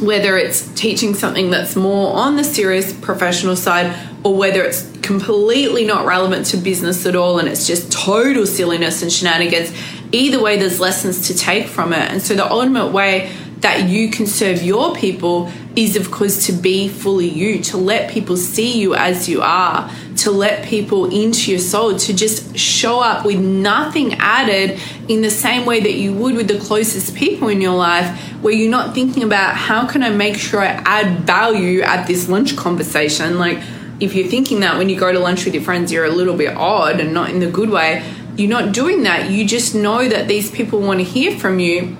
Whether 0.00 0.36
it's 0.36 0.66
teaching 0.74 1.14
something 1.14 1.50
that's 1.50 1.76
more 1.76 2.16
on 2.16 2.36
the 2.36 2.44
serious 2.44 2.92
professional 2.92 3.56
side 3.56 3.96
or 4.24 4.36
whether 4.36 4.62
it's 4.62 4.90
completely 5.02 5.84
not 5.84 6.06
relevant 6.06 6.46
to 6.46 6.56
business 6.56 7.06
at 7.06 7.14
all 7.14 7.38
and 7.38 7.48
it's 7.48 7.66
just 7.66 7.92
total 7.92 8.46
silliness 8.46 9.02
and 9.02 9.12
shenanigans 9.12 9.72
either 10.14 10.40
way, 10.40 10.56
there's 10.56 10.80
lessons 10.80 11.26
to 11.28 11.34
take 11.34 11.66
from 11.66 11.92
it. 11.92 12.10
And 12.10 12.22
so 12.22 12.34
the 12.34 12.48
ultimate 12.48 12.92
way 12.92 13.32
that 13.58 13.88
you 13.88 14.10
can 14.10 14.26
serve 14.26 14.62
your 14.62 14.94
people 14.94 15.50
is, 15.76 15.96
of 15.96 16.10
course, 16.10 16.46
to 16.46 16.52
be 16.52 16.88
fully 16.88 17.28
you, 17.28 17.60
to 17.60 17.76
let 17.76 18.10
people 18.10 18.36
see 18.36 18.80
you 18.80 18.94
as 18.94 19.28
you 19.28 19.42
are, 19.42 19.90
to 20.16 20.30
let 20.30 20.64
people 20.64 21.06
into 21.06 21.50
your 21.50 21.60
soul, 21.60 21.96
to 21.96 22.14
just 22.14 22.56
show 22.56 23.00
up 23.00 23.24
with 23.26 23.40
nothing 23.40 24.14
added 24.14 24.78
in 25.08 25.22
the 25.22 25.30
same 25.30 25.66
way 25.66 25.80
that 25.80 25.94
you 25.94 26.12
would 26.12 26.36
with 26.36 26.48
the 26.48 26.58
closest 26.58 27.14
people 27.16 27.48
in 27.48 27.60
your 27.60 27.74
life, 27.74 28.18
where 28.40 28.52
you're 28.52 28.70
not 28.70 28.94
thinking 28.94 29.24
about 29.24 29.56
how 29.56 29.86
can 29.86 30.02
I 30.02 30.10
make 30.10 30.36
sure 30.36 30.60
I 30.60 30.82
add 30.84 31.20
value 31.20 31.80
at 31.80 32.06
this 32.06 32.28
lunch 32.28 32.56
conversation. 32.56 33.38
Like, 33.38 33.58
if 34.00 34.14
you're 34.14 34.28
thinking 34.28 34.60
that 34.60 34.78
when 34.78 34.88
you 34.88 34.98
go 34.98 35.12
to 35.12 35.18
lunch 35.18 35.44
with 35.44 35.54
your 35.54 35.62
friends, 35.62 35.92
you're 35.92 36.04
a 36.04 36.10
little 36.10 36.36
bit 36.36 36.56
odd 36.56 37.00
and 37.00 37.12
not 37.12 37.30
in 37.30 37.40
the 37.40 37.50
good 37.50 37.70
way, 37.70 38.04
you're 38.36 38.50
not 38.50 38.72
doing 38.72 39.04
that. 39.04 39.30
You 39.30 39.44
just 39.44 39.74
know 39.74 40.08
that 40.08 40.28
these 40.28 40.50
people 40.50 40.80
want 40.80 41.00
to 41.00 41.04
hear 41.04 41.38
from 41.38 41.58
you 41.58 41.96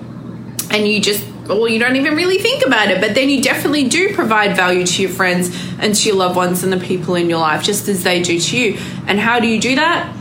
and 0.71 0.87
you 0.87 0.99
just 1.01 1.25
or 1.49 1.69
you 1.69 1.79
don't 1.79 1.95
even 1.95 2.15
really 2.15 2.37
think 2.37 2.65
about 2.65 2.89
it, 2.89 2.99
but 2.99 3.15
then 3.15 3.29
you 3.29 3.41
definitely 3.41 3.87
do 3.87 4.13
provide 4.13 4.55
value 4.55 4.85
to 4.85 5.01
your 5.01 5.11
friends 5.11 5.55
and 5.79 5.93
to 5.95 6.07
your 6.07 6.17
loved 6.17 6.35
ones 6.35 6.63
and 6.63 6.73
the 6.73 6.77
people 6.77 7.15
in 7.15 7.29
your 7.29 7.39
life, 7.39 7.63
just 7.63 7.87
as 7.87 8.03
they 8.03 8.21
do 8.21 8.39
to 8.39 8.57
you. 8.57 8.79
And 9.07 9.19
how 9.19 9.39
do 9.39 9.47
you 9.47 9.59
do 9.59 9.75
that? 9.75 10.15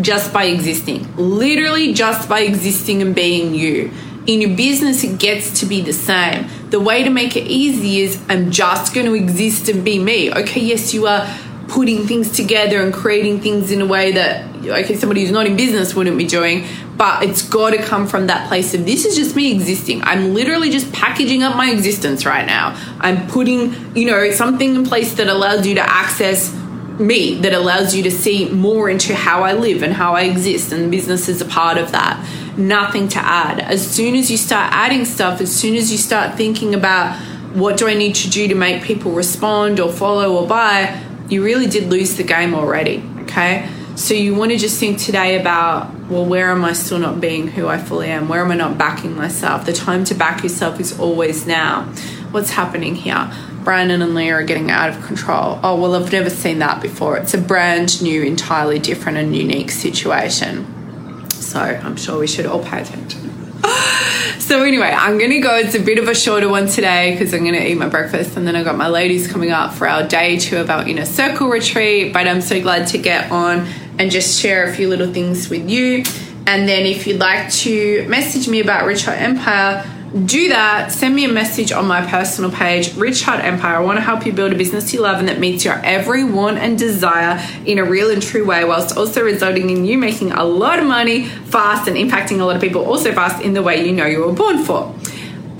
Just 0.00 0.32
by 0.32 0.44
existing. 0.44 1.16
Literally, 1.16 1.92
just 1.92 2.28
by 2.28 2.40
existing 2.40 3.02
and 3.02 3.14
being 3.14 3.54
you. 3.54 3.92
In 4.26 4.40
your 4.40 4.56
business, 4.56 5.04
it 5.04 5.18
gets 5.18 5.60
to 5.60 5.66
be 5.66 5.82
the 5.82 5.92
same. 5.92 6.48
The 6.70 6.80
way 6.80 7.04
to 7.04 7.10
make 7.10 7.36
it 7.36 7.46
easy 7.46 8.00
is 8.00 8.20
I'm 8.28 8.50
just 8.50 8.94
going 8.94 9.06
to 9.06 9.14
exist 9.14 9.68
and 9.68 9.84
be 9.84 9.98
me. 9.98 10.32
Okay, 10.32 10.60
yes, 10.60 10.94
you 10.94 11.06
are 11.06 11.28
putting 11.68 12.06
things 12.06 12.32
together 12.32 12.82
and 12.82 12.92
creating 12.92 13.40
things 13.40 13.70
in 13.70 13.80
a 13.80 13.86
way 13.86 14.12
that 14.12 14.53
okay 14.70 14.96
somebody 14.96 15.22
who's 15.22 15.30
not 15.30 15.46
in 15.46 15.56
business 15.56 15.94
wouldn't 15.94 16.18
be 16.18 16.26
doing 16.26 16.66
but 16.96 17.22
it's 17.22 17.42
got 17.42 17.70
to 17.70 17.78
come 17.78 18.06
from 18.06 18.26
that 18.28 18.48
place 18.48 18.74
of 18.74 18.86
this 18.86 19.04
is 19.04 19.16
just 19.16 19.34
me 19.34 19.52
existing. 19.52 20.02
I'm 20.02 20.32
literally 20.32 20.70
just 20.70 20.92
packaging 20.92 21.42
up 21.42 21.56
my 21.56 21.70
existence 21.70 22.24
right 22.24 22.46
now. 22.46 22.80
I'm 23.00 23.26
putting 23.26 23.96
you 23.96 24.06
know 24.06 24.30
something 24.30 24.74
in 24.74 24.84
place 24.84 25.14
that 25.14 25.28
allows 25.28 25.66
you 25.66 25.74
to 25.74 25.82
access 25.82 26.54
me 26.98 27.40
that 27.40 27.52
allows 27.52 27.94
you 27.94 28.04
to 28.04 28.10
see 28.10 28.48
more 28.50 28.88
into 28.88 29.16
how 29.16 29.42
i 29.42 29.52
live 29.52 29.82
and 29.82 29.92
how 29.92 30.14
i 30.14 30.22
exist 30.22 30.72
and 30.72 30.92
business 30.92 31.28
is 31.28 31.40
a 31.40 31.44
part 31.44 31.76
of 31.76 31.90
that. 31.92 32.24
Nothing 32.56 33.08
to 33.08 33.18
add. 33.18 33.58
As 33.58 33.84
soon 33.84 34.14
as 34.14 34.30
you 34.30 34.36
start 34.36 34.72
adding 34.72 35.04
stuff 35.04 35.40
as 35.40 35.52
soon 35.54 35.74
as 35.74 35.90
you 35.90 35.98
start 35.98 36.36
thinking 36.36 36.74
about 36.74 37.18
what 37.54 37.76
do 37.76 37.88
i 37.88 37.94
need 37.94 38.14
to 38.14 38.30
do 38.30 38.46
to 38.46 38.54
make 38.54 38.82
people 38.82 39.10
respond 39.10 39.80
or 39.80 39.92
follow 39.92 40.40
or 40.40 40.46
buy 40.46 41.00
you 41.28 41.42
really 41.42 41.66
did 41.66 41.90
lose 41.90 42.16
the 42.16 42.22
game 42.22 42.54
already, 42.54 43.02
okay? 43.22 43.68
So 43.96 44.12
you 44.12 44.34
want 44.34 44.50
to 44.50 44.58
just 44.58 44.80
think 44.80 44.98
today 44.98 45.38
about, 45.40 45.94
well, 46.08 46.26
where 46.26 46.50
am 46.50 46.64
I 46.64 46.72
still 46.72 46.98
not 46.98 47.20
being 47.20 47.46
who 47.46 47.68
I 47.68 47.78
fully 47.78 48.08
am? 48.08 48.28
Where 48.28 48.40
am 48.40 48.50
I 48.50 48.56
not 48.56 48.76
backing 48.76 49.16
myself? 49.16 49.66
The 49.66 49.72
time 49.72 50.04
to 50.06 50.14
back 50.16 50.42
yourself 50.42 50.80
is 50.80 50.98
always 50.98 51.46
now. 51.46 51.84
What's 52.32 52.50
happening 52.50 52.96
here? 52.96 53.32
Brandon 53.62 54.02
and 54.02 54.16
Leah 54.16 54.34
are 54.34 54.42
getting 54.42 54.68
out 54.68 54.90
of 54.90 55.00
control. 55.04 55.60
Oh, 55.62 55.80
well, 55.80 55.94
I've 55.94 56.10
never 56.10 56.28
seen 56.28 56.58
that 56.58 56.82
before. 56.82 57.16
It's 57.18 57.34
a 57.34 57.38
brand 57.38 58.02
new, 58.02 58.22
entirely 58.22 58.80
different 58.80 59.16
and 59.16 59.34
unique 59.34 59.70
situation. 59.70 61.30
So 61.30 61.60
I'm 61.60 61.96
sure 61.96 62.18
we 62.18 62.26
should 62.26 62.46
all 62.46 62.64
pay 62.64 62.82
attention. 62.82 63.30
so 64.40 64.64
anyway, 64.64 64.92
I'm 64.92 65.18
gonna 65.18 65.40
go. 65.40 65.54
It's 65.54 65.76
a 65.76 65.80
bit 65.80 66.00
of 66.00 66.08
a 66.08 66.16
shorter 66.16 66.48
one 66.48 66.66
today 66.66 67.12
because 67.12 67.32
I'm 67.32 67.44
gonna 67.44 67.58
eat 67.58 67.76
my 67.76 67.88
breakfast 67.88 68.36
and 68.36 68.46
then 68.46 68.56
I've 68.56 68.64
got 68.64 68.76
my 68.76 68.88
ladies 68.88 69.28
coming 69.28 69.52
up 69.52 69.72
for 69.72 69.88
our 69.88 70.06
day 70.06 70.36
two 70.36 70.58
of 70.58 70.68
our 70.68 70.86
inner 70.86 71.06
circle 71.06 71.48
retreat. 71.48 72.12
But 72.12 72.26
I'm 72.26 72.40
so 72.40 72.60
glad 72.60 72.88
to 72.88 72.98
get 72.98 73.30
on 73.30 73.66
and 73.98 74.10
just 74.10 74.40
share 74.40 74.64
a 74.64 74.74
few 74.74 74.88
little 74.88 75.12
things 75.12 75.48
with 75.48 75.68
you. 75.68 76.04
And 76.46 76.68
then 76.68 76.84
if 76.84 77.06
you'd 77.06 77.20
like 77.20 77.50
to 77.52 78.06
message 78.08 78.48
me 78.48 78.60
about 78.60 78.86
Rich 78.86 79.04
Hot 79.04 79.16
Empire, 79.16 79.90
do 80.26 80.48
that. 80.50 80.92
Send 80.92 81.16
me 81.16 81.24
a 81.24 81.28
message 81.28 81.72
on 81.72 81.86
my 81.86 82.06
personal 82.06 82.50
page, 82.50 82.94
Rich 82.94 83.22
Hot 83.22 83.40
Empire. 83.40 83.76
I 83.76 83.80
want 83.80 83.96
to 83.96 84.00
help 84.00 84.24
you 84.24 84.32
build 84.32 84.52
a 84.52 84.56
business 84.56 84.92
you 84.92 85.00
love 85.00 85.18
and 85.18 85.28
that 85.28 85.40
meets 85.40 85.64
your 85.64 85.80
every 85.84 86.22
want 86.22 86.58
and 86.58 86.78
desire 86.78 87.44
in 87.66 87.78
a 87.78 87.84
real 87.84 88.10
and 88.10 88.22
true 88.22 88.44
way, 88.44 88.64
whilst 88.64 88.96
also 88.96 89.24
resulting 89.24 89.70
in 89.70 89.84
you 89.84 89.98
making 89.98 90.30
a 90.30 90.44
lot 90.44 90.78
of 90.78 90.84
money 90.84 91.24
fast 91.26 91.88
and 91.88 91.96
impacting 91.96 92.40
a 92.40 92.44
lot 92.44 92.54
of 92.54 92.62
people 92.62 92.84
also 92.84 93.12
fast 93.12 93.42
in 93.42 93.54
the 93.54 93.62
way 93.62 93.84
you 93.84 93.92
know 93.92 94.06
you 94.06 94.20
were 94.20 94.32
born 94.32 94.62
for. 94.62 94.94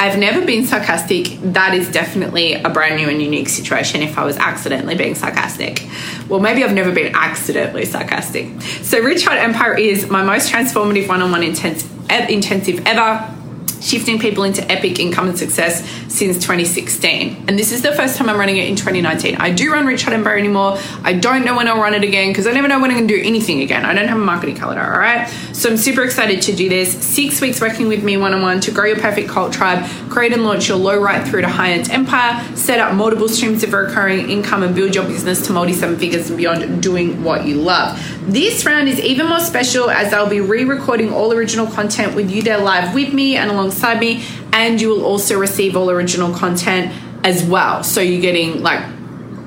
I've 0.05 0.19
never 0.19 0.45
been 0.45 0.67
sarcastic. 0.67 1.39
That 1.41 1.73
is 1.73 1.91
definitely 1.91 2.53
a 2.53 2.69
brand 2.69 2.97
new 2.97 3.09
and 3.09 3.23
unique 3.23 3.49
situation 3.49 4.03
if 4.03 4.19
I 4.19 4.25
was 4.27 4.37
accidentally 4.37 4.97
being 4.97 5.15
sarcastic. 5.15 5.89
Well, 6.29 6.41
maybe 6.41 6.63
I've 6.63 6.75
never 6.75 6.93
been 6.93 7.15
accidentally 7.15 7.87
sarcastic. 7.87 8.61
So, 8.83 9.01
Rich 9.01 9.25
Hot 9.25 9.39
Empire 9.39 9.79
is 9.79 10.11
my 10.11 10.23
most 10.23 10.53
transformative 10.53 11.09
one 11.09 11.23
on 11.23 11.31
one 11.31 11.43
intensive 11.43 12.87
ever 12.87 13.35
shifting 13.83 14.19
people 14.19 14.45
into 14.45 14.63
epic 14.71 14.99
income 14.99 15.29
and 15.29 15.39
success 15.39 15.89
since 16.09 16.37
2016. 16.37 17.45
And 17.49 17.59
this 17.59 17.73
is 17.73 17.83
the 17.83 17.93
first 17.93 18.17
time 18.17 18.29
I'm 18.29 18.39
running 18.39 18.57
it 18.57 18.69
in 18.69 18.77
2019. 18.77 19.37
I 19.37 19.51
do 19.51 19.73
run 19.73 19.87
Rich 19.87 20.03
Hot 20.05 20.15
Empire 20.15 20.37
anymore. 20.37 20.79
I 21.03 21.13
don't 21.13 21.45
know 21.45 21.57
when 21.57 21.69
I'll 21.69 21.81
run 21.81 21.95
it 21.95 22.03
again 22.03 22.31
because 22.31 22.47
I 22.47 22.53
never 22.53 22.69
know 22.69 22.81
when 22.81 22.91
I'm 22.91 22.97
going 22.97 23.09
to 23.09 23.15
do 23.15 23.23
anything 23.23 23.61
again. 23.61 23.85
I 23.85 23.95
don't 23.95 24.09
have 24.09 24.19
a 24.19 24.25
marketing 24.25 24.57
calendar, 24.57 24.83
all 24.83 24.99
right? 24.99 25.29
So 25.53 25.71
I'm 25.71 25.77
super 25.77 26.03
excited 26.03 26.43
to 26.43 26.55
do 26.55 26.69
this. 26.69 26.93
Six 26.93 27.41
weeks 27.41 27.61
working 27.61 27.89
with 27.89 28.03
me 28.03 28.17
one 28.17 28.35
on 28.35 28.43
one 28.43 28.61
to 28.61 28.71
grow 28.71 28.87
your 28.87 28.99
perfect 28.99 29.29
cult 29.29 29.53
tribe, 29.53 29.85
create 30.11 30.33
and 30.33 30.45
launch 30.45 30.69
your 30.69 30.79
low 30.79 30.99
right 30.99 31.27
through 31.27 31.43
to 31.43 31.49
high 31.49 31.73
end 31.73 31.91
empire, 31.91 32.43
set 32.57 32.81
up 32.81 32.95
multiple 32.95 33.29
streams 33.29 33.63
of 33.63 33.73
recurring 33.73 34.31
income, 34.31 34.63
and 34.63 34.75
build 34.75 34.95
your 34.95 35.05
business 35.05 35.47
to 35.47 35.53
multi 35.53 35.73
seven 35.73 35.99
figures 35.99 36.29
and 36.29 36.37
beyond 36.37 36.83
doing 36.83 37.23
what 37.23 37.45
you 37.45 37.57
love. 37.57 38.01
This 38.27 38.65
round 38.65 38.89
is 38.89 38.99
even 39.01 39.29
more 39.29 39.41
special 39.41 39.91
as 39.91 40.13
I'll 40.15 40.29
be 40.29 40.41
re 40.41 40.65
recording 40.65 41.13
all 41.13 41.33
original 41.33 41.67
content 41.67 42.15
with 42.15 42.31
you 42.31 42.43
there 42.43 42.59
live 42.59 42.95
with 42.95 43.13
me 43.13 43.37
and 43.37 43.51
alongside 43.51 43.74
alongside 43.75 44.01
me, 44.01 44.25
and 44.53 44.81
you 44.81 44.89
will 44.89 45.05
also 45.05 45.39
receive 45.39 45.77
all 45.77 45.91
original 45.91 46.33
content 46.35 46.93
as 47.25 47.43
well. 47.45 47.83
So 47.83 48.01
you're 48.01 48.21
getting 48.21 48.63
like 48.63 48.85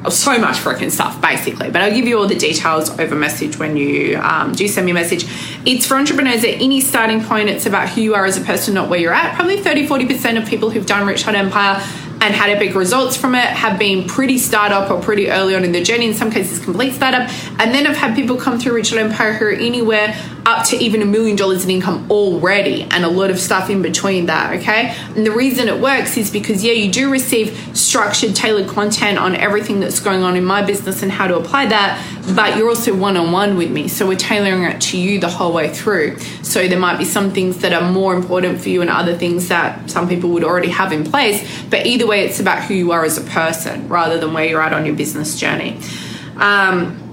so 0.09 0.37
much 0.39 0.57
freaking 0.57 0.89
stuff 0.89 1.19
basically. 1.21 1.69
But 1.69 1.81
i'll 1.81 1.91
give 1.91 2.07
you 2.07 2.17
all 2.17 2.27
the 2.27 2.35
details 2.35 2.97
over 2.97 3.13
message 3.13 3.57
when 3.57 3.75
you 3.75 4.17
um, 4.17 4.53
do 4.53 4.67
send 4.67 4.85
me 4.85 4.91
a 4.91 4.93
message. 4.93 5.25
It's 5.65 5.85
for 5.85 5.97
entrepreneurs 5.97 6.43
at 6.45 6.61
any 6.61 6.79
starting 6.79 7.21
point. 7.23 7.49
It's 7.49 7.65
about 7.65 7.89
who 7.89 8.01
you 8.01 8.15
are 8.15 8.25
as 8.25 8.37
a 8.37 8.41
person 8.41 8.73
not 8.73 8.89
where 8.89 8.99
you're 8.99 9.13
at. 9.13 9.35
Probably 9.35 9.61
30 9.61 9.87
40% 9.87 10.41
of 10.41 10.47
people 10.47 10.69
who've 10.69 10.85
done 10.85 11.05
rich 11.05 11.23
hot 11.23 11.35
empire 11.35 11.83
and 12.21 12.33
had 12.33 12.49
epic 12.49 12.73
results 12.73 13.15
from 13.15 13.35
it 13.35 13.45
have 13.45 13.77
been 13.77 14.07
pretty 14.07 14.37
startup 14.37 14.89
or 14.89 14.99
pretty 15.01 15.29
early 15.29 15.55
on 15.55 15.63
in 15.63 15.71
the 15.71 15.83
journey, 15.83 16.07
in 16.07 16.13
some 16.13 16.31
cases 16.31 16.63
complete 16.63 16.93
startup. 16.93 17.29
And 17.59 17.73
then 17.73 17.85
I've 17.85 17.97
had 17.97 18.15
people 18.15 18.37
come 18.37 18.59
through 18.59 18.73
Rich 18.73 18.89
Hot 18.91 18.99
Empire 18.99 19.33
who 19.33 19.45
are 19.45 19.51
anywhere 19.51 20.15
up 20.47 20.65
to 20.65 20.77
even 20.77 21.01
a 21.01 21.05
million 21.05 21.35
dollars 21.35 21.65
in 21.65 21.69
income 21.69 22.09
already 22.09 22.83
and 22.83 23.03
a 23.03 23.07
lot 23.09 23.29
of 23.29 23.37
stuff 23.37 23.69
in 23.69 23.81
between 23.81 24.27
that, 24.27 24.55
okay? 24.55 24.95
And 25.13 25.25
the 25.25 25.31
reason 25.31 25.67
it 25.67 25.81
works 25.81 26.15
is 26.15 26.31
because, 26.31 26.63
yeah, 26.63 26.71
you 26.71 26.89
do 26.89 27.11
receive 27.11 27.77
structured, 27.77 28.33
tailored 28.33 28.69
content 28.69 29.17
on 29.17 29.35
everything 29.35 29.81
that's 29.81 29.99
going 29.99 30.23
on 30.23 30.37
in 30.37 30.45
my 30.45 30.61
business 30.61 31.03
and 31.03 31.11
how 31.11 31.27
to 31.27 31.37
apply 31.37 31.65
that, 31.65 32.01
but 32.33 32.55
you're 32.55 32.69
also 32.69 32.95
one 32.95 33.17
on 33.17 33.33
one 33.33 33.57
with 33.57 33.69
me. 33.69 33.89
So 33.89 34.07
we're 34.07 34.15
tailoring 34.15 34.63
it 34.63 34.79
to 34.83 34.97
you 34.97 35.19
the 35.19 35.27
whole 35.27 35.51
way 35.51 35.67
through. 35.73 36.17
So 36.43 36.65
there 36.65 36.79
might 36.79 36.97
be 36.97 37.03
some 37.05 37.31
things 37.31 37.57
that 37.57 37.73
are 37.73 37.91
more 37.91 38.15
important 38.15 38.61
for 38.61 38.69
you 38.69 38.79
and 38.79 38.89
other 38.89 39.17
things 39.17 39.49
that 39.49 39.91
some 39.91 40.07
people 40.07 40.29
would 40.29 40.45
already 40.45 40.69
have 40.69 40.93
in 40.93 41.03
place, 41.03 41.45
but 41.69 41.85
either 41.85 42.07
way, 42.07 42.23
it's 42.23 42.39
about 42.39 42.63
who 42.63 42.73
you 42.73 42.93
are 42.93 43.03
as 43.03 43.17
a 43.17 43.29
person 43.29 43.89
rather 43.89 44.17
than 44.17 44.31
where 44.31 44.45
you're 44.45 44.61
at 44.61 44.71
on 44.71 44.85
your 44.85 44.95
business 44.95 45.37
journey. 45.37 45.77
Um, 46.37 47.03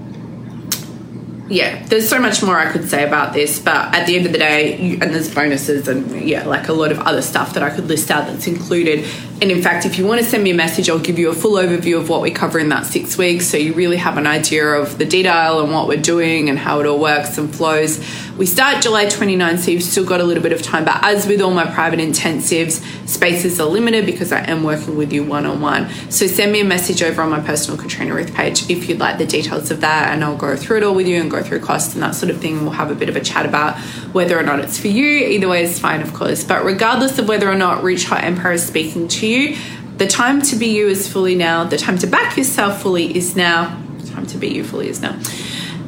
yeah, 1.47 1.85
there's 1.85 2.09
so 2.09 2.19
much 2.19 2.41
more 2.41 2.57
I 2.57 2.71
could 2.71 2.89
say 2.89 3.05
about 3.07 3.33
this, 3.33 3.59
but 3.59 3.93
at 3.93 4.07
the 4.07 4.15
end 4.15 4.25
of 4.25 4.31
the 4.31 4.39
day, 4.39 4.81
you, 4.81 4.93
and 4.93 5.13
there's 5.13 5.33
bonuses 5.33 5.87
and 5.87 6.27
yeah, 6.27 6.45
like 6.45 6.67
a 6.69 6.73
lot 6.73 6.91
of 6.91 6.99
other 6.99 7.21
stuff 7.21 7.53
that 7.53 7.63
I 7.63 7.69
could 7.69 7.85
list 7.85 8.09
out 8.09 8.27
that's 8.27 8.47
included. 8.47 9.05
And 9.41 9.51
in 9.51 9.61
fact, 9.61 9.85
if 9.85 9.97
you 9.97 10.07
want 10.07 10.21
to 10.21 10.25
send 10.25 10.45
me 10.45 10.51
a 10.51 10.55
message, 10.55 10.89
I'll 10.89 10.97
give 10.97 11.19
you 11.19 11.29
a 11.29 11.33
full 11.33 11.53
overview 11.53 11.99
of 11.99 12.07
what 12.07 12.21
we 12.21 12.31
cover 12.31 12.57
in 12.57 12.69
that 12.69 12.85
six 12.85 13.17
weeks 13.17 13.47
so 13.47 13.57
you 13.57 13.73
really 13.73 13.97
have 13.97 14.17
an 14.17 14.25
idea 14.25 14.65
of 14.65 14.97
the 14.97 15.03
detail 15.03 15.61
and 15.61 15.73
what 15.73 15.89
we're 15.89 16.01
doing 16.01 16.49
and 16.49 16.57
how 16.57 16.79
it 16.79 16.85
all 16.85 16.99
works 16.99 17.37
and 17.37 17.53
flows. 17.53 17.99
We 18.37 18.45
start 18.45 18.81
July 18.81 19.07
29, 19.07 19.57
so 19.57 19.71
you've 19.71 19.83
still 19.83 20.05
got 20.05 20.19
a 20.19 20.23
little 20.23 20.43
bit 20.43 20.51
of 20.51 20.61
time. 20.61 20.83
But 20.83 21.03
as 21.03 21.27
with 21.27 21.41
all 21.41 21.51
my 21.51 21.65
private 21.65 21.99
intensives, 21.99 22.81
spaces 23.07 23.59
are 23.59 23.67
limited 23.67 24.05
because 24.05 24.31
I 24.31 24.39
am 24.39 24.63
working 24.63 24.97
with 24.97 25.13
you 25.13 25.23
one 25.23 25.45
on 25.45 25.61
one. 25.61 25.89
So 26.09 26.27
send 26.27 26.51
me 26.51 26.61
a 26.61 26.65
message 26.65 27.01
over 27.01 27.21
on 27.21 27.29
my 27.29 27.39
personal 27.39 27.77
Katrina 27.77 28.13
Ruth 28.13 28.33
page 28.33 28.69
if 28.69 28.89
you'd 28.89 28.99
like 28.99 29.17
the 29.17 29.25
details 29.25 29.71
of 29.71 29.81
that, 29.81 30.13
and 30.13 30.23
I'll 30.23 30.35
go 30.35 30.55
through 30.57 30.77
it 30.77 30.83
all 30.83 30.95
with 30.95 31.07
you 31.07 31.19
and 31.21 31.31
go 31.31 31.41
through 31.43 31.59
costs 31.59 31.93
and 31.93 32.03
that 32.03 32.15
sort 32.15 32.29
of 32.29 32.41
thing. 32.41 32.61
We'll 32.61 32.71
have 32.71 32.91
a 32.91 32.95
bit 32.95 33.07
of 33.07 33.15
a 33.15 33.21
chat 33.21 33.45
about 33.45 33.77
whether 34.11 34.37
or 34.37 34.43
not 34.43 34.59
it's 34.59 34.79
for 34.79 34.87
you. 34.87 35.27
Either 35.27 35.47
way 35.47 35.63
is 35.63 35.79
fine, 35.79 36.01
of 36.01 36.13
course. 36.13 36.43
But 36.43 36.65
regardless 36.65 37.17
of 37.19 37.29
whether 37.29 37.49
or 37.49 37.55
not 37.55 37.83
Rich 37.83 38.05
Hot 38.05 38.23
Empire 38.23 38.53
is 38.53 38.65
speaking 38.65 39.07
you, 39.27 39.57
the 39.97 40.07
time 40.07 40.41
to 40.43 40.55
be 40.55 40.67
you 40.67 40.87
is 40.87 41.07
fully 41.11 41.35
now. 41.35 41.63
The 41.63 41.77
time 41.77 41.97
to 41.99 42.07
back 42.07 42.37
yourself 42.37 42.81
fully 42.81 43.15
is 43.15 43.35
now. 43.35 43.81
The 43.99 44.11
time 44.11 44.25
to 44.27 44.37
be 44.37 44.49
you 44.49 44.63
fully 44.63 44.89
is 44.89 45.01
now. 45.01 45.19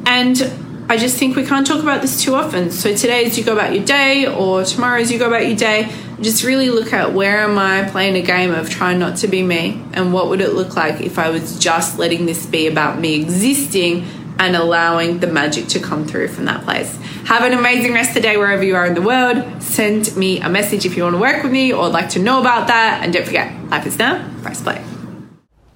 And 0.06 0.50
I 0.90 0.96
just 0.96 1.18
think 1.18 1.36
we 1.36 1.44
can't 1.44 1.66
talk 1.66 1.82
about 1.82 2.00
this 2.00 2.22
too 2.22 2.34
often. 2.34 2.70
So 2.70 2.96
today, 2.96 3.26
as 3.26 3.36
you 3.36 3.44
go 3.44 3.52
about 3.52 3.74
your 3.74 3.84
day, 3.84 4.26
or 4.26 4.64
tomorrow, 4.64 5.00
as 5.00 5.12
you 5.12 5.18
go 5.18 5.26
about 5.26 5.46
your 5.46 5.56
day, 5.56 5.92
just 6.22 6.42
really 6.42 6.70
look 6.70 6.92
at 6.94 7.12
where 7.12 7.42
am 7.42 7.58
I 7.58 7.88
playing 7.90 8.16
a 8.16 8.22
game 8.22 8.50
of 8.52 8.70
trying 8.70 8.98
not 8.98 9.18
to 9.18 9.28
be 9.28 9.42
me, 9.42 9.84
and 9.92 10.12
what 10.14 10.30
would 10.30 10.40
it 10.40 10.54
look 10.54 10.74
like 10.74 11.02
if 11.02 11.18
I 11.18 11.28
was 11.28 11.58
just 11.58 11.98
letting 11.98 12.24
this 12.24 12.46
be 12.46 12.66
about 12.66 12.98
me 12.98 13.20
existing 13.20 14.06
and 14.38 14.56
allowing 14.56 15.18
the 15.18 15.26
magic 15.26 15.66
to 15.68 15.80
come 15.80 16.06
through 16.06 16.28
from 16.28 16.44
that 16.46 16.64
place. 16.64 16.96
Have 17.24 17.42
an 17.42 17.52
amazing 17.52 17.92
rest 17.92 18.10
of 18.10 18.14
the 18.14 18.20
day 18.20 18.36
wherever 18.36 18.62
you 18.62 18.76
are 18.76 18.86
in 18.86 18.94
the 18.94 19.02
world. 19.02 19.62
Send 19.62 20.16
me 20.16 20.40
a 20.40 20.48
message 20.48 20.86
if 20.86 20.96
you 20.96 21.02
want 21.02 21.14
to 21.14 21.20
work 21.20 21.42
with 21.42 21.52
me 21.52 21.72
or 21.72 21.88
like 21.88 22.08
to 22.10 22.18
know 22.18 22.40
about 22.40 22.68
that. 22.68 23.00
And 23.02 23.12
don't 23.12 23.26
forget, 23.26 23.52
life 23.68 23.86
is 23.86 23.98
now, 23.98 24.26
press 24.42 24.62
play. 24.62 24.82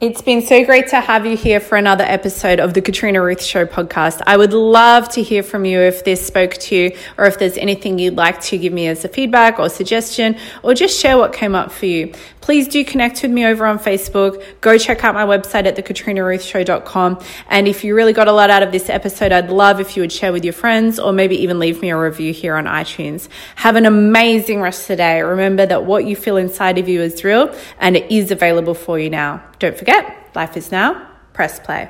It's 0.03 0.21
been 0.21 0.43
so 0.43 0.65
great 0.65 0.89
to 0.89 1.01
have 1.01 1.27
you 1.27 1.37
here 1.37 1.61
for 1.61 1.79
another 1.79 2.03
episode 2.03 2.59
of 2.59 2.75
the 2.75 2.83
Katrina 2.83 3.23
Ruth 3.23 3.41
Show 3.41 3.67
podcast. 3.67 4.21
I 4.27 4.37
would 4.37 4.53
love 4.53 5.09
to 5.11 5.23
hear 5.23 5.45
from 5.45 5.65
you 5.65 5.79
if 5.79 6.05
this 6.05 6.27
spoke 6.27 6.55
to 6.55 6.75
you 6.75 6.99
or 7.17 7.27
if 7.27 7.39
there's 7.39 7.57
anything 7.57 8.01
you'd 8.01 8.17
like 8.17 8.41
to 8.41 8.59
give 8.59 8.73
me 8.73 8.89
as 8.89 9.05
a 9.05 9.09
feedback 9.09 9.61
or 9.61 9.69
suggestion 9.69 10.37
or 10.65 10.75
just 10.75 10.99
share 10.99 11.17
what 11.17 11.33
came 11.33 11.55
up 11.55 11.71
for 11.71 11.87
you. 11.87 12.13
Please 12.41 12.67
do 12.67 12.85
connect 12.85 13.23
with 13.23 13.31
me 13.31 13.47
over 13.47 13.65
on 13.65 13.79
Facebook. 13.79 14.45
Go 14.61 14.77
check 14.77 15.05
out 15.05 15.15
my 15.15 15.25
website 15.25 15.67
at 15.67 15.77
thekatrinaruthshow.com. 15.77 17.21
And 17.49 17.69
if 17.69 17.85
you 17.85 17.95
really 17.95 18.13
got 18.13 18.27
a 18.27 18.33
lot 18.33 18.51
out 18.51 18.65
of 18.65 18.73
this 18.73 18.91
episode, 18.91 19.31
I'd 19.31 19.51
love 19.51 19.79
if 19.79 19.97
you 19.97 20.03
would 20.03 20.11
share 20.11 20.33
with 20.33 20.43
your 20.43 20.53
friends 20.53 20.99
or 20.99 21.13
maybe 21.13 21.41
even 21.45 21.61
leave 21.61 21.81
me 21.81 21.91
a 21.91 21.97
review 21.97 22.33
here 22.33 22.57
on 22.57 22.65
iTunes. 22.65 23.29
Have 23.55 23.77
an 23.77 23.87
amazing 23.87 24.61
rest 24.63 24.83
of 24.83 24.89
the 24.89 24.97
day. 24.97 25.23
Remember 25.23 25.65
that 25.65 25.85
what 25.85 26.07
you 26.07 26.17
feel 26.17 26.39
inside 26.39 26.79
of 26.79 26.89
you 26.89 27.03
is 27.03 27.23
real 27.23 27.55
and 27.79 27.97
it 27.97 28.11
is 28.11 28.33
available 28.33 28.75
for 28.75 28.99
you 28.99 29.09
now. 29.09 29.45
Don't 29.63 29.79
forget, 29.79 30.29
life 30.35 30.57
is 30.57 30.73
now. 30.73 31.07
Press 31.35 31.61
play. 31.61 31.89